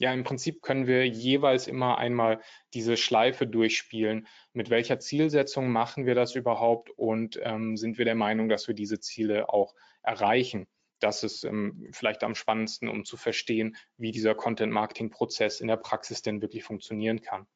[0.03, 2.41] ja, im Prinzip können wir jeweils immer einmal
[2.75, 4.27] diese Schleife durchspielen.
[4.53, 8.75] Mit welcher Zielsetzung machen wir das überhaupt und ähm, sind wir der Meinung, dass wir
[8.75, 10.67] diese Ziele auch erreichen?
[10.99, 16.21] Das ist ähm, vielleicht am spannendsten, um zu verstehen, wie dieser Content-Marketing-Prozess in der Praxis
[16.21, 17.47] denn wirklich funktionieren kann.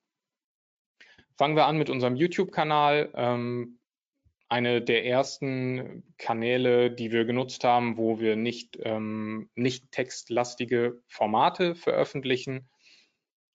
[1.37, 3.11] Fangen wir an mit unserem YouTube-Kanal.
[3.17, 3.81] Ähm,
[4.49, 11.75] eine der ersten Kanäle, die wir genutzt haben, wo wir nicht, ähm, nicht textlastige Formate
[11.75, 12.69] veröffentlichen.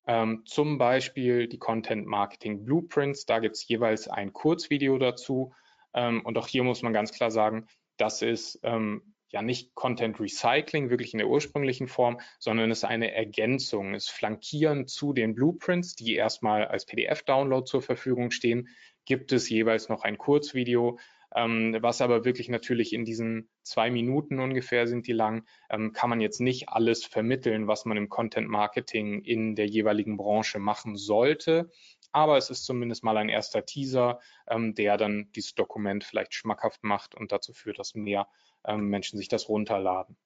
[0.06, 3.25] Ähm, zum Beispiel die Content Marketing Blueprints.
[3.25, 5.54] Da gibt es jeweils ein Kurzvideo dazu.
[5.93, 10.19] Ähm, und auch hier muss man ganz klar sagen, das ist ähm, ja nicht Content
[10.19, 15.36] Recycling wirklich in der ursprünglichen Form, sondern es ist eine Ergänzung, es flankieren zu den
[15.36, 18.67] Blueprints, die erstmal als PDF-Download zur Verfügung stehen,
[19.05, 20.99] gibt es jeweils noch ein Kurzvideo,
[21.33, 26.09] ähm, was aber wirklich natürlich in diesen zwei Minuten ungefähr sind die lang, ähm, kann
[26.09, 30.97] man jetzt nicht alles vermitteln, was man im Content Marketing in der jeweiligen Branche machen
[30.97, 31.69] sollte.
[32.11, 36.83] Aber es ist zumindest mal ein erster Teaser, ähm, der dann dieses Dokument vielleicht schmackhaft
[36.83, 38.27] macht und dazu führt, dass mehr
[38.65, 40.17] ähm, Menschen sich das runterladen.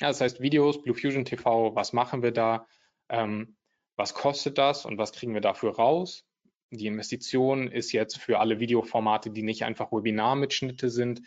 [0.00, 2.68] Ja, das heißt Videos, Blue Fusion TV, was machen wir da?
[3.08, 3.56] Ähm,
[3.96, 6.24] was kostet das und was kriegen wir dafür raus?
[6.70, 11.22] Die Investition ist jetzt für alle Videoformate, die nicht einfach Webinarmitschnitte sind,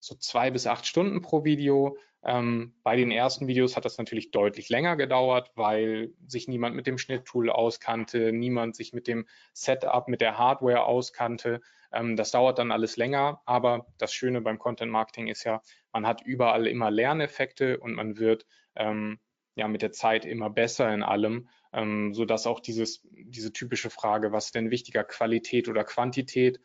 [0.00, 1.98] so zwei bis acht Stunden pro Video.
[2.24, 6.86] Ähm, bei den ersten Videos hat das natürlich deutlich länger gedauert, weil sich niemand mit
[6.86, 11.60] dem Schnitttool auskannte, niemand sich mit dem Setup, mit der Hardware auskannte.
[11.92, 16.06] Ähm, das dauert dann alles länger, aber das Schöne beim Content Marketing ist ja, man
[16.06, 19.20] hat überall immer Lerneffekte und man wird ähm,
[19.54, 24.32] ja mit der Zeit immer besser in allem ähm, sodass auch dieses, diese typische Frage,
[24.32, 26.60] was ist denn wichtiger, Qualität oder Quantität,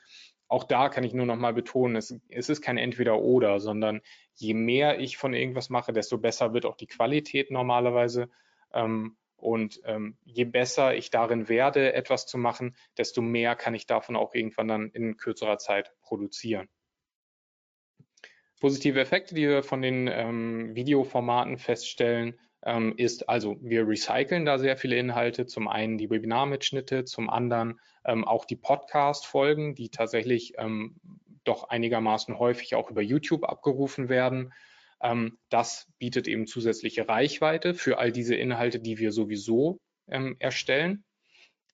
[0.48, 4.02] auch da kann ich nur noch mal betonen, es, es ist kein Entweder-Oder, sondern
[4.36, 8.30] je mehr ich von irgendwas mache, desto besser wird auch die Qualität normalerweise.
[8.72, 13.88] Ähm, und ähm, je besser ich darin werde, etwas zu machen, desto mehr kann ich
[13.88, 16.70] davon auch irgendwann dann in kürzerer Zeit produzieren.
[18.62, 24.58] Positive Effekte, die wir von den ähm, Videoformaten feststellen, ähm, ist also, wir recyceln da
[24.58, 25.46] sehr viele Inhalte.
[25.46, 30.96] Zum einen die Webinarmitschnitte, zum anderen ähm, auch die Podcast-Folgen, die tatsächlich ähm,
[31.44, 34.54] doch einigermaßen häufig auch über YouTube abgerufen werden.
[35.02, 41.04] Ähm, das bietet eben zusätzliche Reichweite für all diese Inhalte, die wir sowieso ähm, erstellen.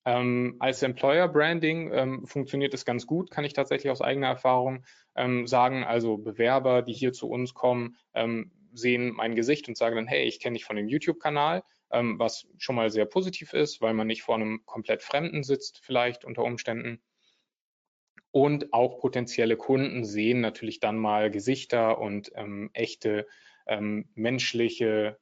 [0.05, 4.85] Ähm, als Employer Branding ähm, funktioniert es ganz gut, kann ich tatsächlich aus eigener Erfahrung
[5.15, 5.83] ähm, sagen.
[5.83, 10.24] Also Bewerber, die hier zu uns kommen, ähm, sehen mein Gesicht und sagen dann, hey,
[10.24, 14.07] ich kenne dich von dem YouTube-Kanal, ähm, was schon mal sehr positiv ist, weil man
[14.07, 17.01] nicht vor einem komplett Fremden sitzt, vielleicht unter Umständen.
[18.32, 23.28] Und auch potenzielle Kunden sehen natürlich dann mal Gesichter und ähm, echte
[24.15, 25.20] menschliche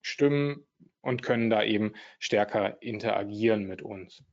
[0.00, 0.66] Stimmen
[1.02, 4.24] und können da eben stärker interagieren mit uns.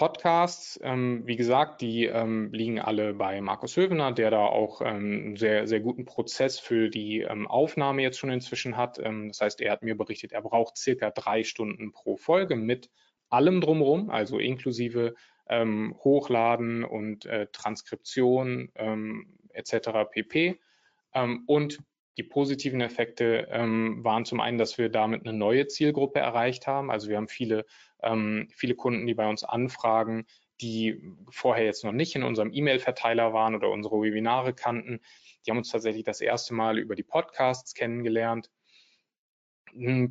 [0.00, 4.86] Podcasts, ähm, wie gesagt, die ähm, liegen alle bei Markus Hövener, der da auch ähm,
[4.86, 8.98] einen sehr, sehr guten Prozess für die ähm, Aufnahme jetzt schon inzwischen hat.
[8.98, 12.88] Ähm, das heißt, er hat mir berichtet, er braucht circa drei Stunden pro Folge mit
[13.28, 15.14] allem drumherum, also inklusive
[15.50, 18.70] Hochladen und äh, Transkription
[19.52, 19.88] etc.
[20.12, 20.60] pp.
[21.46, 21.80] und
[22.16, 26.90] die positiven Effekte ähm, waren zum einen, dass wir damit eine neue Zielgruppe erreicht haben.
[26.90, 27.64] Also wir haben viele,
[28.02, 30.26] ähm, viele Kunden, die bei uns anfragen,
[30.60, 35.00] die vorher jetzt noch nicht in unserem E-Mail-Verteiler waren oder unsere Webinare kannten.
[35.44, 38.50] Die haben uns tatsächlich das erste Mal über die Podcasts kennengelernt.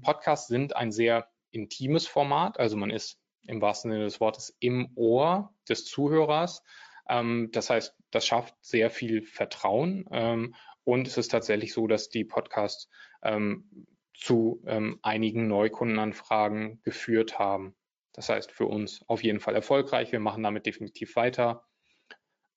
[0.02, 4.92] Podcasts sind ein sehr intimes Format, also man ist im wahrsten Sinne des Wortes im
[4.96, 6.64] Ohr des Zuhörers.
[7.08, 12.10] Ähm, das heißt, das schafft sehr viel Vertrauen ähm, und es ist tatsächlich so, dass
[12.10, 12.90] die Podcasts
[13.24, 14.62] ähm, zu
[15.02, 17.74] einigen Neukundenanfragen geführt haben.
[18.14, 20.12] Das heißt für uns auf jeden Fall erfolgreich.
[20.12, 21.66] Wir machen damit definitiv weiter.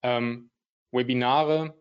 [0.03, 0.51] Ähm,
[0.91, 1.79] Webinare.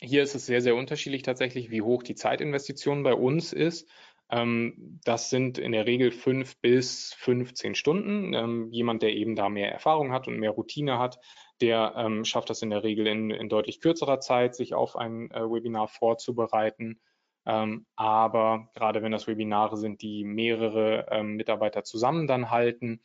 [0.00, 3.88] Hier ist es sehr, sehr unterschiedlich tatsächlich, wie hoch die Zeitinvestition bei uns ist.
[4.32, 8.32] Ähm, das sind in der Regel fünf bis 15 Stunden.
[8.34, 11.20] Ähm, jemand, der eben da mehr Erfahrung hat und mehr Routine hat,
[11.60, 15.30] der ähm, schafft das in der Regel in, in, deutlich kürzerer Zeit, sich auf ein
[15.30, 17.00] äh, Webinar vorzubereiten.
[17.44, 23.00] Ähm, aber gerade wenn das Webinare sind, die mehrere ähm, Mitarbeiter zusammen dann halten,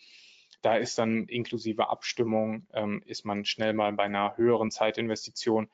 [0.61, 5.69] da ist dann inklusive Abstimmung, ähm, ist man schnell mal bei einer höheren Zeitinvestition.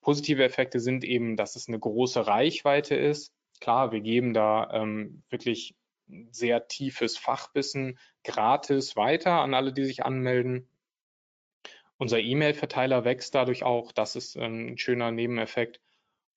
[0.00, 5.22] Positive Effekte sind eben, dass es eine große Reichweite ist Klar, wir geben da ähm,
[5.30, 5.74] wirklich
[6.30, 10.68] sehr tiefes Fachwissen gratis weiter an alle, die sich anmelden.
[11.96, 13.92] Unser E-Mail-Verteiler wächst dadurch auch.
[13.92, 15.80] Das ist ähm, ein schöner Nebeneffekt.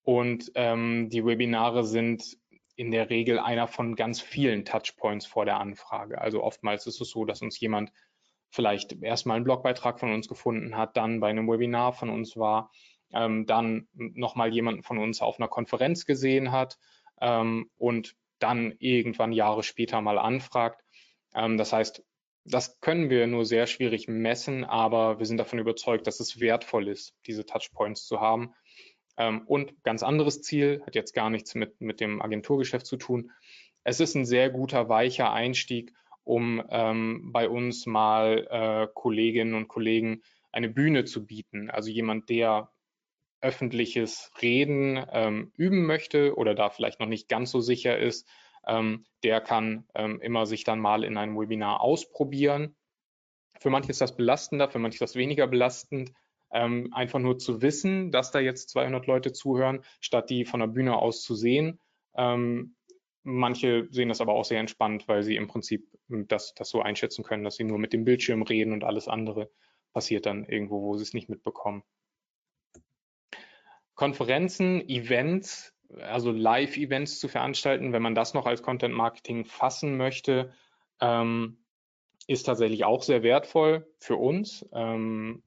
[0.04, 2.38] Und ähm, die Webinare sind
[2.76, 6.20] in der Regel einer von ganz vielen Touchpoints vor der Anfrage.
[6.20, 7.92] Also oftmals ist es so, dass uns jemand
[8.50, 12.72] vielleicht erstmal einen Blogbeitrag von uns gefunden hat, dann bei einem Webinar von uns war,
[13.14, 16.78] ähm, dann nochmal jemanden von uns auf einer Konferenz gesehen hat
[17.22, 20.82] ähm, und dann irgendwann Jahre später mal anfragt.
[21.34, 22.04] Ähm, das heißt,
[22.44, 26.88] das können wir nur sehr schwierig messen, aber wir sind davon überzeugt, dass es wertvoll
[26.88, 28.54] ist, diese Touchpoints zu haben.
[29.18, 33.32] Ähm, und ganz anderes Ziel, hat jetzt gar nichts mit, mit dem Agenturgeschäft zu tun.
[33.84, 35.94] Es ist ein sehr guter, weicher Einstieg,
[36.24, 41.70] um ähm, bei uns mal äh, Kolleginnen und Kollegen eine Bühne zu bieten.
[41.70, 42.72] Also jemand, der
[43.42, 48.28] öffentliches Reden ähm, üben möchte oder da vielleicht noch nicht ganz so sicher ist,
[48.68, 52.76] ähm, der kann ähm, immer sich dann mal in einem Webinar ausprobieren.
[53.60, 56.14] Für manche ist das belastender, für manche ist das weniger belastend.
[56.54, 60.68] Ähm, einfach nur zu wissen, dass da jetzt 200 Leute zuhören, statt die von der
[60.68, 61.80] Bühne aus zu sehen.
[62.16, 62.76] Ähm,
[63.24, 67.24] manche sehen das aber auch sehr entspannt, weil sie im Prinzip das, das so einschätzen
[67.24, 69.50] können, dass sie nur mit dem Bildschirm reden und alles andere
[69.94, 71.84] passiert dann irgendwo, wo sie es nicht mitbekommen.
[73.96, 80.54] Konferenzen, Events, also Live-Events zu veranstalten, wenn man das noch als Content Marketing fassen möchte,
[81.00, 81.58] ähm,
[82.28, 84.66] ist tatsächlich auch sehr wertvoll für uns.
[84.74, 85.44] Ähm,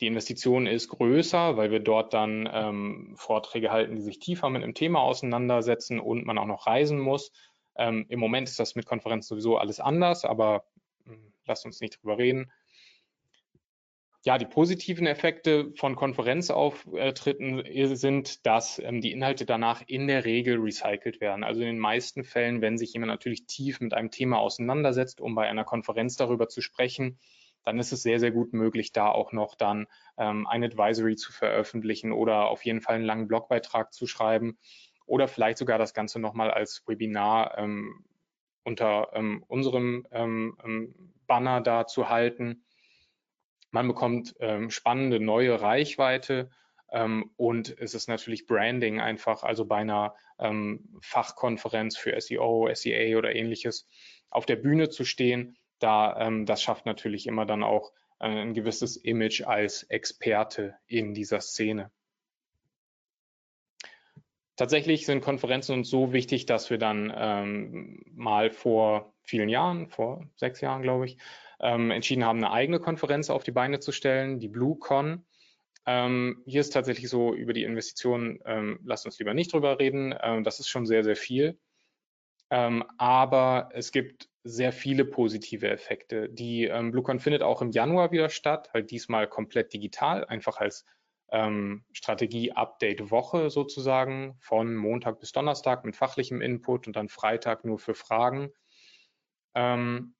[0.00, 4.62] die Investition ist größer, weil wir dort dann ähm, Vorträge halten, die sich tiefer mit
[4.62, 7.32] einem Thema auseinandersetzen und man auch noch reisen muss.
[7.76, 10.64] Ähm, Im Moment ist das mit Konferenzen sowieso alles anders, aber
[11.04, 12.50] mh, hm, lasst uns nicht drüber reden
[14.24, 17.62] ja, die positiven Effekte von Konferenzauftritten
[17.94, 21.44] sind, dass ähm, die Inhalte danach in der Regel recycelt werden.
[21.44, 25.34] Also in den meisten Fällen, wenn sich jemand natürlich tief mit einem Thema auseinandersetzt, um
[25.34, 27.18] bei einer Konferenz darüber zu sprechen,
[27.64, 29.86] dann ist es sehr, sehr gut möglich, da auch noch dann
[30.18, 34.58] ähm, ein Advisory zu veröffentlichen oder auf jeden Fall einen langen Blogbeitrag zu schreiben
[35.06, 38.04] oder vielleicht sogar das Ganze nochmal als Webinar ähm,
[38.64, 40.94] unter ähm, unserem ähm, ähm,
[41.26, 42.64] Banner da zu halten
[43.70, 46.50] Man bekommt ähm, spannende neue Reichweite
[46.92, 53.18] ähm, und es ist natürlich Branding einfach, also bei einer ähm, Fachkonferenz für SEO, SEA
[53.18, 53.88] oder ähnliches
[54.30, 55.56] auf der Bühne zu stehen.
[55.84, 61.12] Da, ähm, das schafft natürlich immer dann auch äh, ein gewisses Image als Experte in
[61.12, 61.90] dieser Szene.
[64.56, 70.26] Tatsächlich sind Konferenzen uns so wichtig, dass wir dann ähm, mal vor vielen Jahren, vor
[70.36, 71.18] sechs Jahren glaube ich,
[71.60, 75.26] ähm, entschieden haben, eine eigene Konferenz auf die Beine zu stellen, die BlueCon.
[75.84, 80.14] Ähm, hier ist tatsächlich so über die Investitionen, ähm, lasst uns lieber nicht drüber reden.
[80.22, 81.58] Ähm, das ist schon sehr, sehr viel.
[82.48, 86.28] Ähm, aber es gibt sehr viele positive Effekte.
[86.28, 90.84] Die ähm, BlueCon findet auch im Januar wieder statt, halt diesmal komplett digital, einfach als
[91.32, 97.94] ähm, Strategie-Update-Woche sozusagen von Montag bis Donnerstag mit fachlichem Input und dann Freitag nur für
[97.94, 98.52] Fragen.
[99.54, 100.14] Ähm,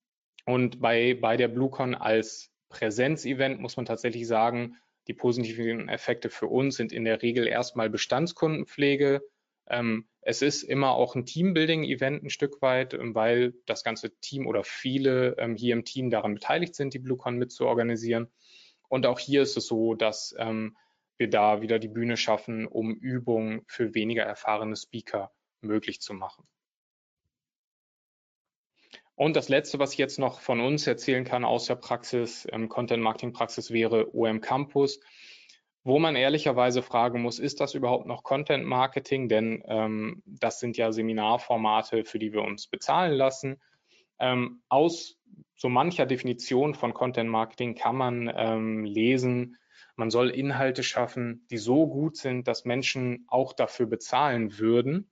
[0.46, 6.46] und bei, bei der BlueCon als Präsenzevent muss man tatsächlich sagen, die positiven Effekte für
[6.46, 9.22] uns sind in der Regel erstmal Bestandskundenpflege.
[9.68, 14.46] Ähm, es ist immer auch ein Teambuilding-Event ein Stück weit, ähm, weil das ganze Team
[14.46, 18.30] oder viele ähm, hier im Team daran beteiligt sind, die BlueCon mit zu organisieren.
[18.88, 20.76] Und auch hier ist es so, dass ähm,
[21.16, 26.46] wir da wieder die Bühne schaffen, um Übungen für weniger erfahrene Speaker möglich zu machen.
[29.16, 32.68] Und das Letzte, was ich jetzt noch von uns erzählen kann aus der Praxis, ähm,
[32.68, 35.00] Content-Marketing-Praxis, wäre OM Campus,
[35.84, 39.28] wo man ehrlicherweise fragen muss, ist das überhaupt noch Content-Marketing?
[39.28, 43.60] Denn ähm, das sind ja Seminarformate, für die wir uns bezahlen lassen.
[44.18, 45.18] Ähm, aus
[45.54, 49.58] so mancher Definition von Content-Marketing kann man ähm, lesen,
[49.96, 55.10] man soll Inhalte schaffen, die so gut sind, dass Menschen auch dafür bezahlen würden.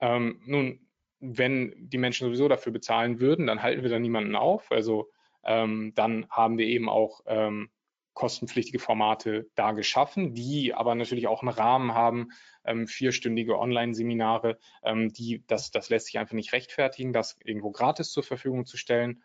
[0.00, 0.86] Ähm, nun,
[1.18, 4.70] wenn die Menschen sowieso dafür bezahlen würden, dann halten wir da niemanden auf.
[4.70, 5.10] Also
[5.44, 7.70] ähm, dann haben wir eben auch ähm,
[8.16, 12.30] kostenpflichtige Formate da geschaffen, die aber natürlich auch einen Rahmen haben,
[12.64, 18.10] ähm, vierstündige Online-Seminare, ähm, die, das, das lässt sich einfach nicht rechtfertigen, das irgendwo gratis
[18.10, 19.22] zur Verfügung zu stellen.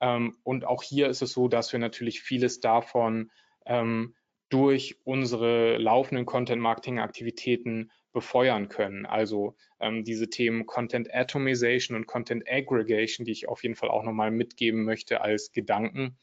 [0.00, 3.30] Ähm, und auch hier ist es so, dass wir natürlich vieles davon
[3.66, 4.14] ähm,
[4.50, 9.06] durch unsere laufenden Content-Marketing-Aktivitäten befeuern können.
[9.06, 14.02] Also ähm, diese Themen Content Atomization und Content Aggregation, die ich auf jeden Fall auch
[14.02, 16.16] nochmal mitgeben möchte als Gedanken.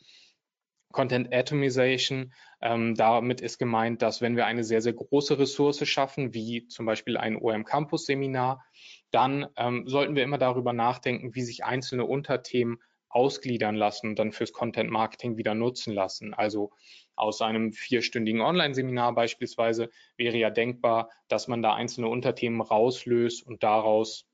[0.91, 6.33] Content Atomization, ähm, damit ist gemeint, dass wenn wir eine sehr, sehr große Ressource schaffen,
[6.33, 8.63] wie zum Beispiel ein OM Campus Seminar,
[9.11, 12.79] dann ähm, sollten wir immer darüber nachdenken, wie sich einzelne Unterthemen
[13.09, 16.33] ausgliedern lassen und dann fürs Content Marketing wieder nutzen lassen.
[16.33, 16.71] Also
[17.15, 23.63] aus einem vierstündigen Online-Seminar beispielsweise wäre ja denkbar, dass man da einzelne Unterthemen rauslöst und
[23.63, 24.25] daraus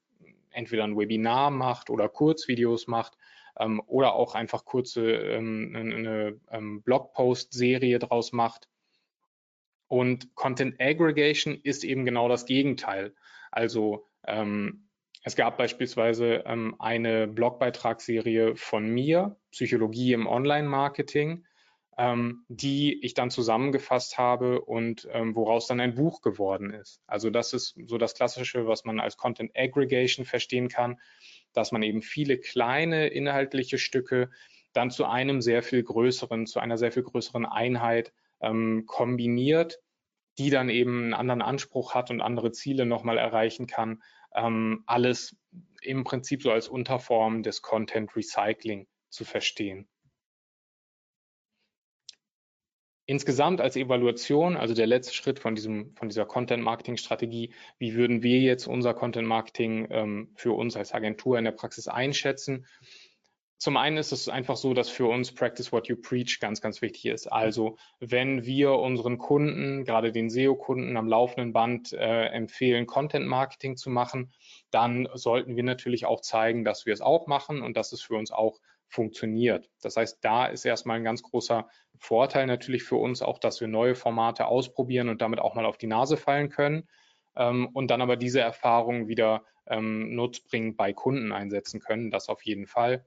[0.51, 3.16] entweder ein Webinar macht oder Kurzvideos macht
[3.59, 8.67] ähm, oder auch einfach kurze ähm, eine ähm, Blogpost-Serie draus macht.
[9.87, 13.15] Und Content Aggregation ist eben genau das Gegenteil.
[13.51, 14.87] Also ähm,
[15.23, 21.45] es gab beispielsweise ähm, eine Blogbeitragsserie von mir, Psychologie im Online-Marketing,
[21.97, 27.01] ähm, die ich dann zusammengefasst habe und ähm, woraus dann ein Buch geworden ist.
[27.07, 30.99] Also das ist so das Klassische, was man als Content Aggregation verstehen kann,
[31.57, 34.29] dass man eben viele kleine inhaltliche Stücke
[34.73, 39.79] dann zu einem sehr viel größeren, zu einer sehr viel größeren Einheit ähm, kombiniert,
[40.37, 44.03] die dann eben einen anderen Anspruch hat und andere Ziele nochmal erreichen kann.
[44.35, 45.35] Ähm, alles
[45.81, 49.87] im Prinzip so als Unterform des Content Recycling zu verstehen.
[53.09, 58.41] Insgesamt als Evaluation, also der letzte Schritt von, diesem, von dieser Content-Marketing-Strategie, wie würden wir
[58.41, 62.67] jetzt unser Content-Marketing ähm, für uns als Agentur in der Praxis einschätzen?
[63.59, 66.81] Zum einen ist es einfach so, dass für uns Practice What You Preach ganz, ganz
[66.81, 67.27] wichtig ist.
[67.27, 73.89] Also wenn wir unseren Kunden, gerade den SEO-Kunden am laufenden Band äh, empfehlen, Content-Marketing zu
[73.89, 74.33] machen,
[74.69, 78.15] dann sollten wir natürlich auch zeigen, dass wir es auch machen und dass es für
[78.15, 79.69] uns auch funktioniert.
[79.81, 81.67] Das heißt, da ist erstmal ein ganz großer
[81.97, 85.77] Vorteil natürlich für uns auch, dass wir neue Formate ausprobieren und damit auch mal auf
[85.77, 86.87] die Nase fallen können
[87.35, 92.11] ähm, und dann aber diese Erfahrung wieder ähm, nutzbringend bei Kunden einsetzen können.
[92.11, 93.05] Das auf jeden Fall.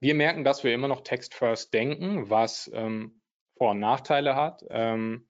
[0.00, 3.20] Wir merken, dass wir immer noch Text First denken, was ähm,
[3.56, 4.64] Vor- und Nachteile hat.
[4.70, 5.26] Ähm,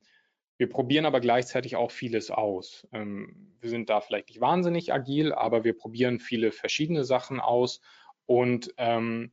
[0.57, 2.87] wir probieren aber gleichzeitig auch vieles aus.
[2.93, 7.81] Ähm, wir sind da vielleicht nicht wahnsinnig agil, aber wir probieren viele verschiedene Sachen aus
[8.27, 9.33] und ähm,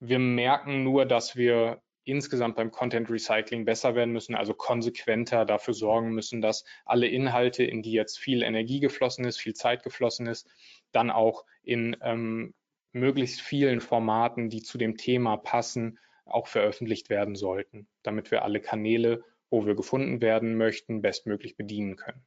[0.00, 5.74] wir merken nur, dass wir insgesamt beim Content Recycling besser werden müssen, also konsequenter dafür
[5.74, 10.26] sorgen müssen, dass alle Inhalte, in die jetzt viel Energie geflossen ist, viel Zeit geflossen
[10.26, 10.48] ist,
[10.92, 12.54] dann auch in ähm,
[12.92, 18.60] möglichst vielen Formaten, die zu dem Thema passen, auch veröffentlicht werden sollten, damit wir alle
[18.60, 22.26] Kanäle, wo wir gefunden werden möchten, bestmöglich bedienen können.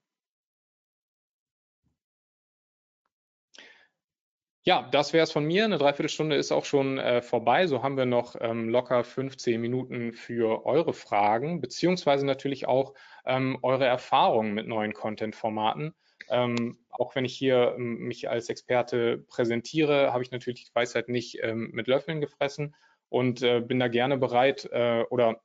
[4.63, 5.65] Ja, das wäre es von mir.
[5.65, 7.65] Eine Dreiviertelstunde ist auch schon äh, vorbei.
[7.65, 12.93] So haben wir noch ähm, locker 15 Minuten für eure Fragen, beziehungsweise natürlich auch
[13.25, 15.95] ähm, eure Erfahrungen mit neuen Content-Formaten.
[16.29, 21.09] Ähm, auch wenn ich hier ähm, mich als Experte präsentiere, habe ich natürlich die Weisheit
[21.09, 22.75] nicht ähm, mit Löffeln gefressen
[23.09, 25.41] und äh, bin da gerne bereit äh, oder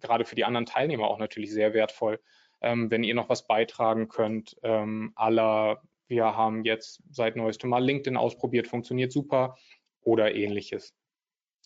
[0.00, 2.20] gerade für die anderen Teilnehmer auch natürlich sehr wertvoll,
[2.62, 8.16] ähm, wenn ihr noch was beitragen könnt, aller wir haben jetzt seit neuestem mal LinkedIn
[8.16, 9.56] ausprobiert, funktioniert super
[10.02, 10.94] oder ähnliches.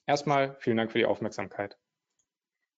[0.06, 1.76] Erstmal vielen Dank für die Aufmerksamkeit.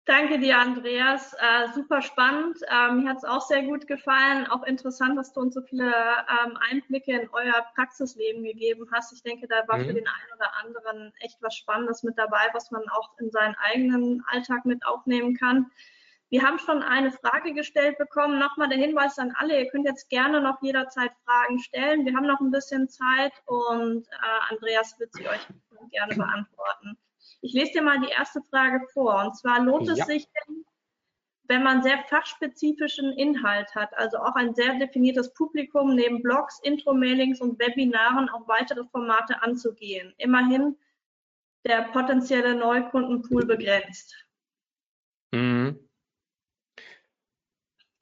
[0.05, 1.33] Danke dir, Andreas.
[1.35, 2.59] Äh, super spannend.
[2.69, 4.49] Äh, mir hat es auch sehr gut gefallen.
[4.49, 9.13] Auch interessant, dass du uns so viele ähm, Einblicke in euer Praxisleben gegeben hast.
[9.13, 9.87] Ich denke, da war mhm.
[9.87, 13.55] für den einen oder anderen echt was Spannendes mit dabei, was man auch in seinen
[13.55, 15.71] eigenen Alltag mit aufnehmen kann.
[16.33, 18.39] Wir haben schon eine Frage gestellt bekommen.
[18.39, 22.07] Nochmal der Hinweis an alle, ihr könnt jetzt gerne noch jederzeit Fragen stellen.
[22.07, 25.47] Wir haben noch ein bisschen Zeit und äh, Andreas wird sie euch
[25.91, 26.97] gerne beantworten.
[27.43, 29.22] Ich lese dir mal die erste Frage vor.
[29.26, 29.93] Und zwar lohnt ja.
[29.93, 30.64] es sich denn,
[31.49, 37.43] wenn man sehr fachspezifischen Inhalt hat, also auch ein sehr definiertes Publikum neben Blogs, Intro-Mailings
[37.43, 40.14] und Webinaren auch weitere Formate anzugehen.
[40.16, 40.78] Immerhin
[41.66, 44.16] der potenzielle Neukundenpool begrenzt.
[45.33, 45.91] Mhm.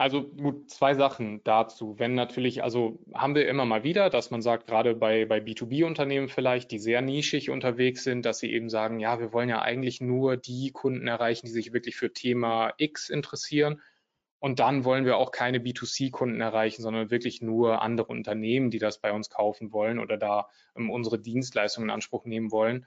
[0.01, 1.99] Also gut, zwei Sachen dazu.
[1.99, 6.31] Wenn natürlich, also haben wir immer mal wieder, dass man sagt, gerade bei, bei B2B-Unternehmen
[6.31, 10.01] vielleicht, die sehr nischig unterwegs sind, dass sie eben sagen, ja, wir wollen ja eigentlich
[10.01, 13.83] nur die Kunden erreichen, die sich wirklich für Thema X interessieren.
[14.39, 19.03] Und dann wollen wir auch keine B2C-Kunden erreichen, sondern wirklich nur andere Unternehmen, die das
[19.03, 22.87] bei uns kaufen wollen oder da um, unsere Dienstleistungen in Anspruch nehmen wollen.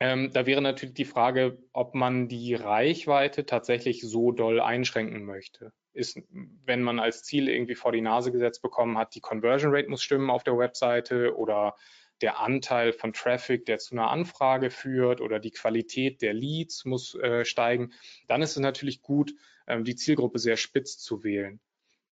[0.00, 5.72] Ähm, da wäre natürlich die Frage, ob man die Reichweite tatsächlich so doll einschränken möchte.
[5.98, 6.18] Ist,
[6.64, 10.02] wenn man als Ziel irgendwie vor die Nase gesetzt bekommen hat, die Conversion Rate muss
[10.02, 11.74] stimmen auf der Webseite oder
[12.20, 17.14] der Anteil von Traffic, der zu einer Anfrage führt oder die Qualität der Leads muss
[17.14, 17.92] äh, steigen,
[18.26, 19.34] dann ist es natürlich gut,
[19.66, 21.60] ähm, die Zielgruppe sehr spitz zu wählen.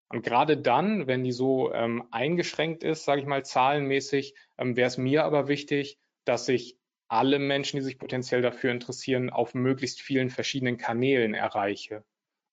[0.09, 4.87] Und gerade dann, wenn die so ähm, eingeschränkt ist, sage ich mal zahlenmäßig, ähm, wäre
[4.87, 6.77] es mir aber wichtig, dass ich
[7.07, 12.03] alle Menschen, die sich potenziell dafür interessieren, auf möglichst vielen verschiedenen Kanälen erreiche.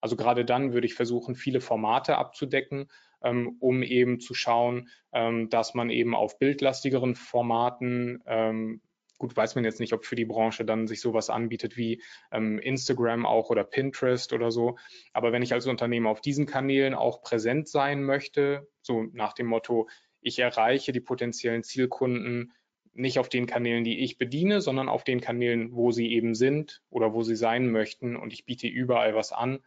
[0.01, 2.89] Also gerade dann würde ich versuchen, viele Formate abzudecken,
[3.23, 8.81] ähm, um eben zu schauen, ähm, dass man eben auf bildlastigeren Formaten, ähm,
[9.19, 12.59] gut weiß man jetzt nicht, ob für die Branche dann sich sowas anbietet wie ähm,
[12.59, 14.79] Instagram auch oder Pinterest oder so.
[15.13, 19.47] Aber wenn ich als Unternehmen auf diesen Kanälen auch präsent sein möchte, so nach dem
[19.47, 19.89] Motto,
[20.23, 22.53] ich erreiche die potenziellen Zielkunden
[22.93, 26.83] nicht auf den Kanälen, die ich bediene, sondern auf den Kanälen, wo sie eben sind
[26.91, 29.61] oder wo sie sein möchten und ich biete überall was an.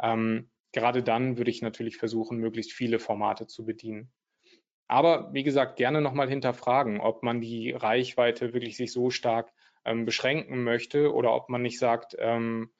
[0.00, 4.12] Ähm, gerade dann würde ich natürlich versuchen, möglichst viele Formate zu bedienen.
[4.88, 9.52] Aber wie gesagt, gerne nochmal hinterfragen, ob man die Reichweite wirklich sich so stark
[9.84, 12.70] ähm, beschränken möchte oder ob man nicht sagt, ähm,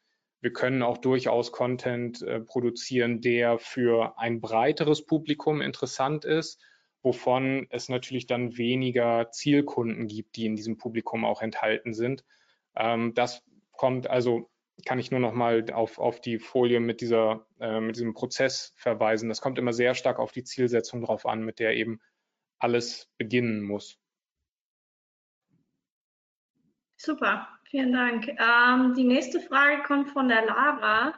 [0.41, 6.63] wir können auch durchaus Content äh, produzieren, der für ein breiteres Publikum interessant ist
[7.07, 12.25] wovon es natürlich dann weniger Zielkunden gibt, die in diesem Publikum auch enthalten sind.
[12.75, 14.51] Ähm, das kommt also,
[14.85, 18.75] kann ich nur noch mal auf, auf die Folie mit, dieser, äh, mit diesem Prozess
[18.77, 19.29] verweisen.
[19.29, 22.01] Das kommt immer sehr stark auf die Zielsetzung drauf an, mit der eben
[22.59, 23.99] alles beginnen muss.
[26.97, 28.29] Super, vielen Dank.
[28.29, 31.15] Ähm, die nächste Frage kommt von der Lara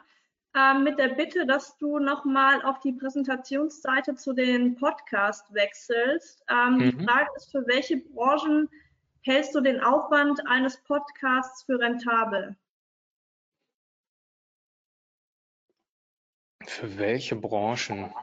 [0.55, 6.43] ähm, mit der Bitte, dass du nochmal auf die Präsentationsseite zu den Podcast wechselst.
[6.49, 6.79] Ähm, mhm.
[6.79, 8.69] Die Frage ist, für welche Branchen
[9.21, 12.57] hältst du den Aufwand eines Podcasts für rentabel?
[16.65, 18.13] Für welche Branchen?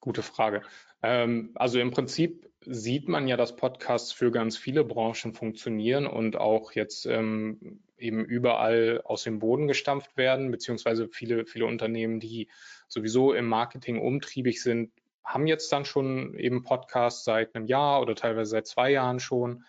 [0.00, 0.62] Gute Frage.
[1.02, 6.36] Ähm, also im Prinzip sieht man ja, dass Podcasts für ganz viele Branchen funktionieren und
[6.36, 12.48] auch jetzt ähm, eben überall aus dem Boden gestampft werden, beziehungsweise viele, viele Unternehmen, die
[12.88, 14.92] sowieso im Marketing umtriebig sind,
[15.24, 19.64] haben jetzt dann schon eben Podcasts seit einem Jahr oder teilweise seit zwei Jahren schon.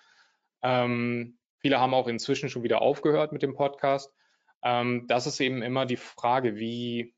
[0.62, 4.14] Ähm, viele haben auch inzwischen schon wieder aufgehört mit dem Podcast.
[4.64, 7.14] Ähm, das ist eben immer die Frage, wie,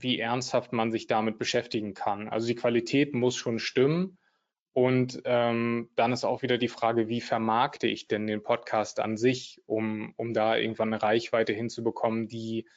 [0.00, 2.28] wie ernsthaft man sich damit beschäftigen kann.
[2.28, 4.18] Also die Qualität muss schon stimmen.
[4.72, 9.16] Und ähm, dann ist auch wieder die Frage, wie vermarkte ich denn den Podcast an
[9.16, 12.68] sich, um, um da irgendwann eine Reichweite hinzubekommen, die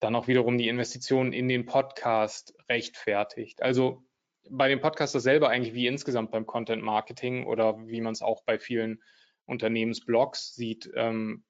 [0.00, 3.62] dann auch wiederum die Investitionen in den Podcast rechtfertigt.
[3.62, 4.04] Also
[4.50, 8.42] bei dem Podcast selber eigentlich wie insgesamt beim Content Marketing oder wie man es auch
[8.44, 9.02] bei vielen
[9.46, 11.44] Unternehmensblogs sieht, ähm,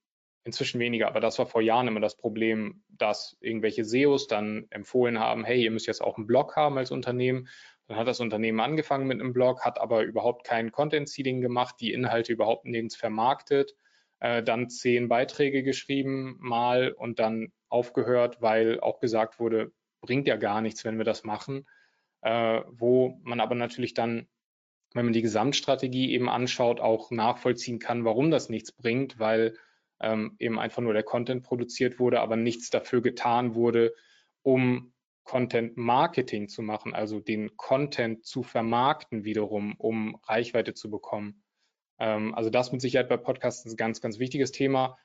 [0.45, 5.19] inzwischen weniger, aber das war vor Jahren immer das Problem, dass irgendwelche SEOs dann empfohlen
[5.19, 7.49] haben, hey, ihr müsst jetzt auch einen Blog haben als Unternehmen.
[7.87, 11.77] Dann hat das Unternehmen angefangen mit einem Blog, hat aber überhaupt kein Content Seeding gemacht,
[11.81, 13.75] die Inhalte überhaupt nirgends vermarktet,
[14.21, 20.37] äh, dann zehn Beiträge geschrieben mal und dann aufgehört, weil auch gesagt wurde, bringt ja
[20.37, 21.67] gar nichts, wenn wir das machen.
[22.23, 24.29] Äh, wo man aber natürlich dann,
[24.95, 29.55] wenn man die Gesamtstrategie eben anschaut, auch nachvollziehen kann, warum das nichts bringt, weil
[30.01, 33.95] ähm, eben einfach nur der Content produziert wurde, aber nichts dafür getan wurde,
[34.43, 34.93] um
[35.25, 41.43] Content Marketing zu machen, also den Content zu vermarkten wiederum, um Reichweite zu bekommen.
[41.99, 44.99] Ähm, also das mit Sicherheit bei Podcasts ist ein ganz, ganz wichtiges Thema.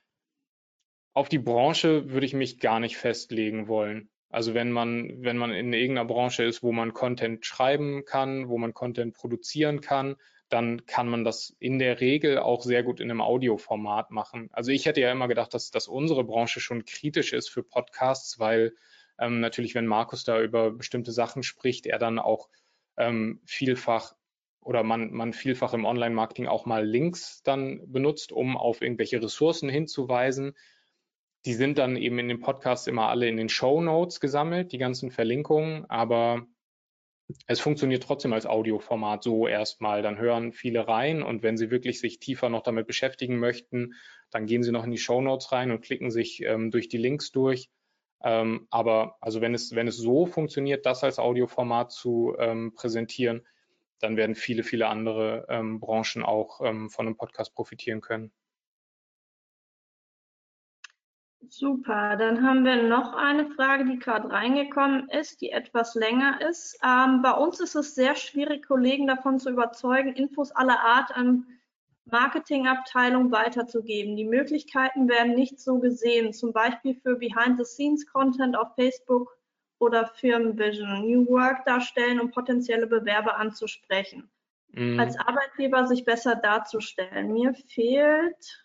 [1.13, 4.09] Auf die Branche würde ich mich gar nicht festlegen wollen.
[4.29, 8.57] Also wenn man, wenn man in irgendeiner Branche ist, wo man Content schreiben kann, wo
[8.57, 10.15] man Content produzieren kann,
[10.49, 14.49] dann kann man das in der Regel auch sehr gut in einem Audioformat machen.
[14.51, 18.39] Also ich hätte ja immer gedacht, dass, dass unsere Branche schon kritisch ist für Podcasts,
[18.39, 18.75] weil
[19.19, 22.49] ähm, natürlich, wenn Markus da über bestimmte Sachen spricht, er dann auch
[22.97, 24.15] ähm, vielfach
[24.61, 29.69] oder man, man vielfach im Online-Marketing auch mal Links dann benutzt, um auf irgendwelche Ressourcen
[29.69, 30.55] hinzuweisen.
[31.45, 34.79] Die sind dann eben in dem Podcast immer alle in den Show Notes gesammelt, die
[34.79, 36.47] ganzen Verlinkungen, aber
[37.47, 40.01] es funktioniert trotzdem als Audioformat so erstmal.
[40.01, 43.93] Dann hören viele rein und wenn sie wirklich sich tiefer noch damit beschäftigen möchten,
[44.31, 46.97] dann gehen sie noch in die Show Notes rein und klicken sich ähm, durch die
[46.97, 47.69] Links durch.
[48.23, 53.45] Ähm, aber also wenn es, wenn es so funktioniert, das als Audioformat zu ähm, präsentieren,
[53.99, 58.31] dann werden viele, viele andere ähm, Branchen auch ähm, von einem Podcast profitieren können.
[61.49, 66.77] Super, dann haben wir noch eine Frage, die gerade reingekommen ist, die etwas länger ist.
[66.83, 71.45] Ähm, bei uns ist es sehr schwierig, Kollegen davon zu überzeugen, Infos aller Art an
[72.05, 74.15] Marketingabteilung weiterzugeben.
[74.15, 79.35] Die Möglichkeiten werden nicht so gesehen, zum Beispiel für Behind-the-Scenes-Content auf Facebook
[79.79, 84.29] oder Firmenvision, New Work darstellen, um potenzielle Bewerber anzusprechen.
[84.71, 84.99] Mhm.
[84.99, 87.33] Als Arbeitgeber sich besser darzustellen.
[87.33, 88.64] Mir fehlt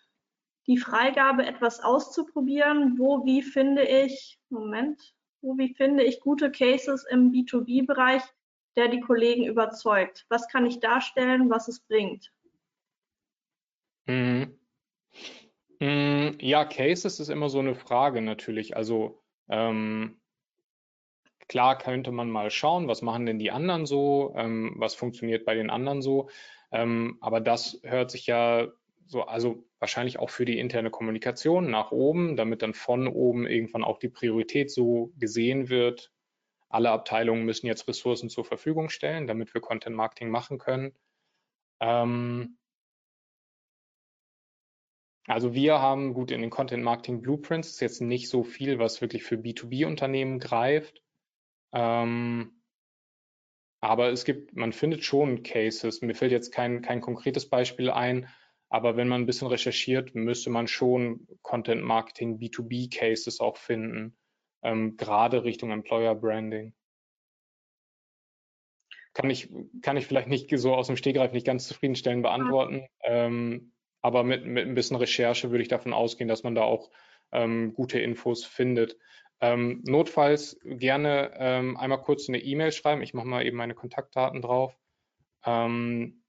[0.71, 2.97] die Freigabe, etwas auszuprobieren.
[2.97, 8.23] Wo, wie finde ich, Moment, wo, wie finde ich gute Cases im B2B-Bereich,
[8.77, 10.27] der die Kollegen überzeugt?
[10.29, 12.33] Was kann ich darstellen, was es bringt?
[14.07, 14.57] Mhm.
[15.81, 18.77] Mhm, ja, Cases ist immer so eine Frage natürlich.
[18.77, 20.21] Also ähm,
[21.49, 25.57] klar könnte man mal schauen, was machen denn die anderen so, ähm, was funktioniert bei
[25.57, 26.31] den anderen so.
[26.71, 28.68] Ähm, aber das hört sich ja
[29.11, 33.82] so, also wahrscheinlich auch für die interne Kommunikation nach oben, damit dann von oben irgendwann
[33.82, 36.12] auch die Priorität so gesehen wird.
[36.68, 40.94] Alle Abteilungen müssen jetzt Ressourcen zur Verfügung stellen, damit wir Content Marketing machen können.
[41.80, 42.56] Ähm,
[45.26, 49.00] also wir haben gut in den Content Marketing Blueprints ist jetzt nicht so viel, was
[49.00, 51.02] wirklich für B2B-Unternehmen greift.
[51.72, 52.62] Ähm,
[53.80, 56.00] aber es gibt, man findet schon Cases.
[56.00, 58.28] Mir fällt jetzt kein, kein konkretes Beispiel ein,
[58.71, 64.16] aber wenn man ein bisschen recherchiert, müsste man schon Content Marketing B2B Cases auch finden,
[64.62, 66.73] ähm, gerade Richtung Employer Branding.
[69.12, 69.53] Kann ich,
[69.83, 72.87] kann ich vielleicht nicht so aus dem Stegreif nicht ganz zufriedenstellend beantworten.
[73.03, 76.91] Ähm, aber mit, mit ein bisschen Recherche würde ich davon ausgehen, dass man da auch
[77.33, 78.97] ähm, gute Infos findet.
[79.41, 83.03] Ähm, notfalls gerne ähm, einmal kurz eine E-Mail schreiben.
[83.03, 84.79] Ich mache mal eben meine Kontaktdaten drauf.
[85.45, 86.20] Ähm,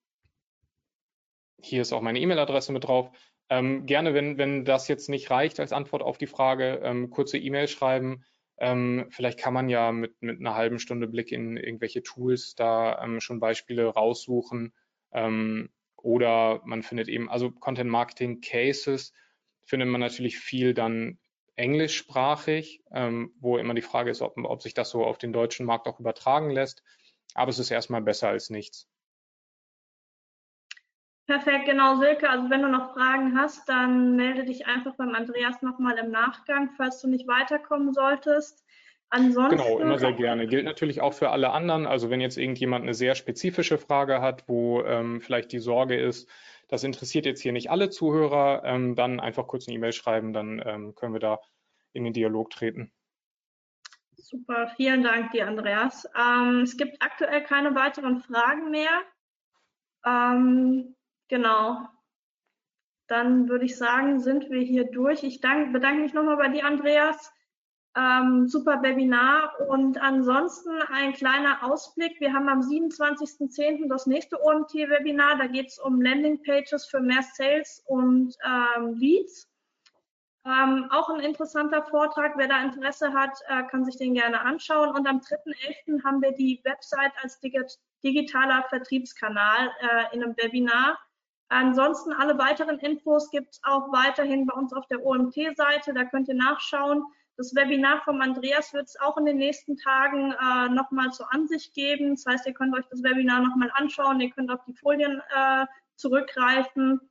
[1.66, 3.12] hier ist auch meine E-Mail-Adresse mit drauf.
[3.50, 7.38] Ähm, gerne, wenn, wenn das jetzt nicht reicht als Antwort auf die Frage, ähm, kurze
[7.38, 8.24] E-Mail schreiben.
[8.58, 13.04] Ähm, vielleicht kann man ja mit, mit einer halben Stunde Blick in irgendwelche Tools da
[13.04, 14.74] ähm, schon Beispiele raussuchen.
[15.12, 19.14] Ähm, oder man findet eben, also Content Marketing Cases
[19.64, 21.20] findet man natürlich viel dann
[21.56, 25.66] englischsprachig, ähm, wo immer die Frage ist, ob, ob sich das so auf den deutschen
[25.66, 26.84] Markt auch übertragen lässt.
[27.34, 28.88] Aber es ist erstmal besser als nichts.
[31.32, 32.30] Perfekt, genau, Silke.
[32.30, 36.72] Also wenn du noch Fragen hast, dann melde dich einfach beim Andreas nochmal im Nachgang,
[36.76, 38.66] falls du nicht weiterkommen solltest.
[39.10, 40.46] Ansonsten, genau, immer sehr gerne.
[40.46, 41.88] Gilt natürlich auch für alle anderen.
[41.88, 46.30] Also wenn jetzt irgendjemand eine sehr spezifische Frage hat, wo ähm, vielleicht die Sorge ist,
[46.68, 50.62] das interessiert jetzt hier nicht alle Zuhörer, ähm, dann einfach kurz eine E-Mail schreiben, dann
[50.66, 51.40] ähm, können wir da
[51.94, 52.92] in den Dialog treten.
[54.18, 56.06] Super, vielen Dank dir, Andreas.
[56.14, 58.90] Ähm, es gibt aktuell keine weiteren Fragen mehr.
[61.32, 61.88] Genau.
[63.08, 65.24] Dann würde ich sagen, sind wir hier durch.
[65.24, 67.32] Ich dank, bedanke mich nochmal bei dir, Andreas.
[67.96, 72.20] Ähm, super Webinar und ansonsten ein kleiner Ausblick.
[72.20, 73.88] Wir haben am 27.10.
[73.88, 75.38] das nächste OMT-Webinar.
[75.38, 79.50] Da geht es um Landingpages für mehr Sales und ähm, Leads.
[80.46, 82.34] Ähm, auch ein interessanter Vortrag.
[82.36, 84.90] Wer da Interesse hat, äh, kann sich den gerne anschauen.
[84.90, 86.04] Und am 3.11.
[86.04, 87.40] haben wir die Website als
[88.04, 90.98] digitaler Vertriebskanal äh, in einem Webinar.
[91.52, 95.94] Ansonsten alle weiteren Infos gibt es auch weiterhin bei uns auf der OMT-Seite.
[95.94, 97.04] Da könnt ihr nachschauen.
[97.36, 101.74] Das Webinar vom Andreas wird es auch in den nächsten Tagen äh, nochmal zur Ansicht
[101.74, 102.16] geben.
[102.16, 104.22] Das heißt, ihr könnt euch das Webinar nochmal anschauen.
[104.22, 105.66] Ihr könnt auf die Folien äh,
[105.98, 107.02] zurückgreifen.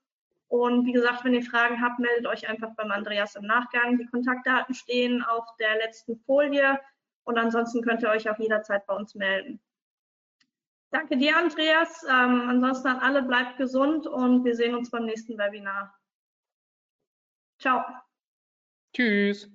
[0.49, 3.99] Und wie gesagt, wenn ihr Fragen habt, meldet euch einfach beim Andreas im Nachgang.
[3.99, 6.80] Die Kontaktdaten stehen auf der letzten Folie.
[7.24, 9.61] Und ansonsten könnt ihr euch auch jederzeit bei uns melden.
[10.91, 12.03] Danke dir, Andreas.
[12.05, 15.97] Ähm, ansonsten an alle, bleibt gesund und wir sehen uns beim nächsten Webinar.
[17.61, 17.84] Ciao.
[18.93, 19.49] Tschüss.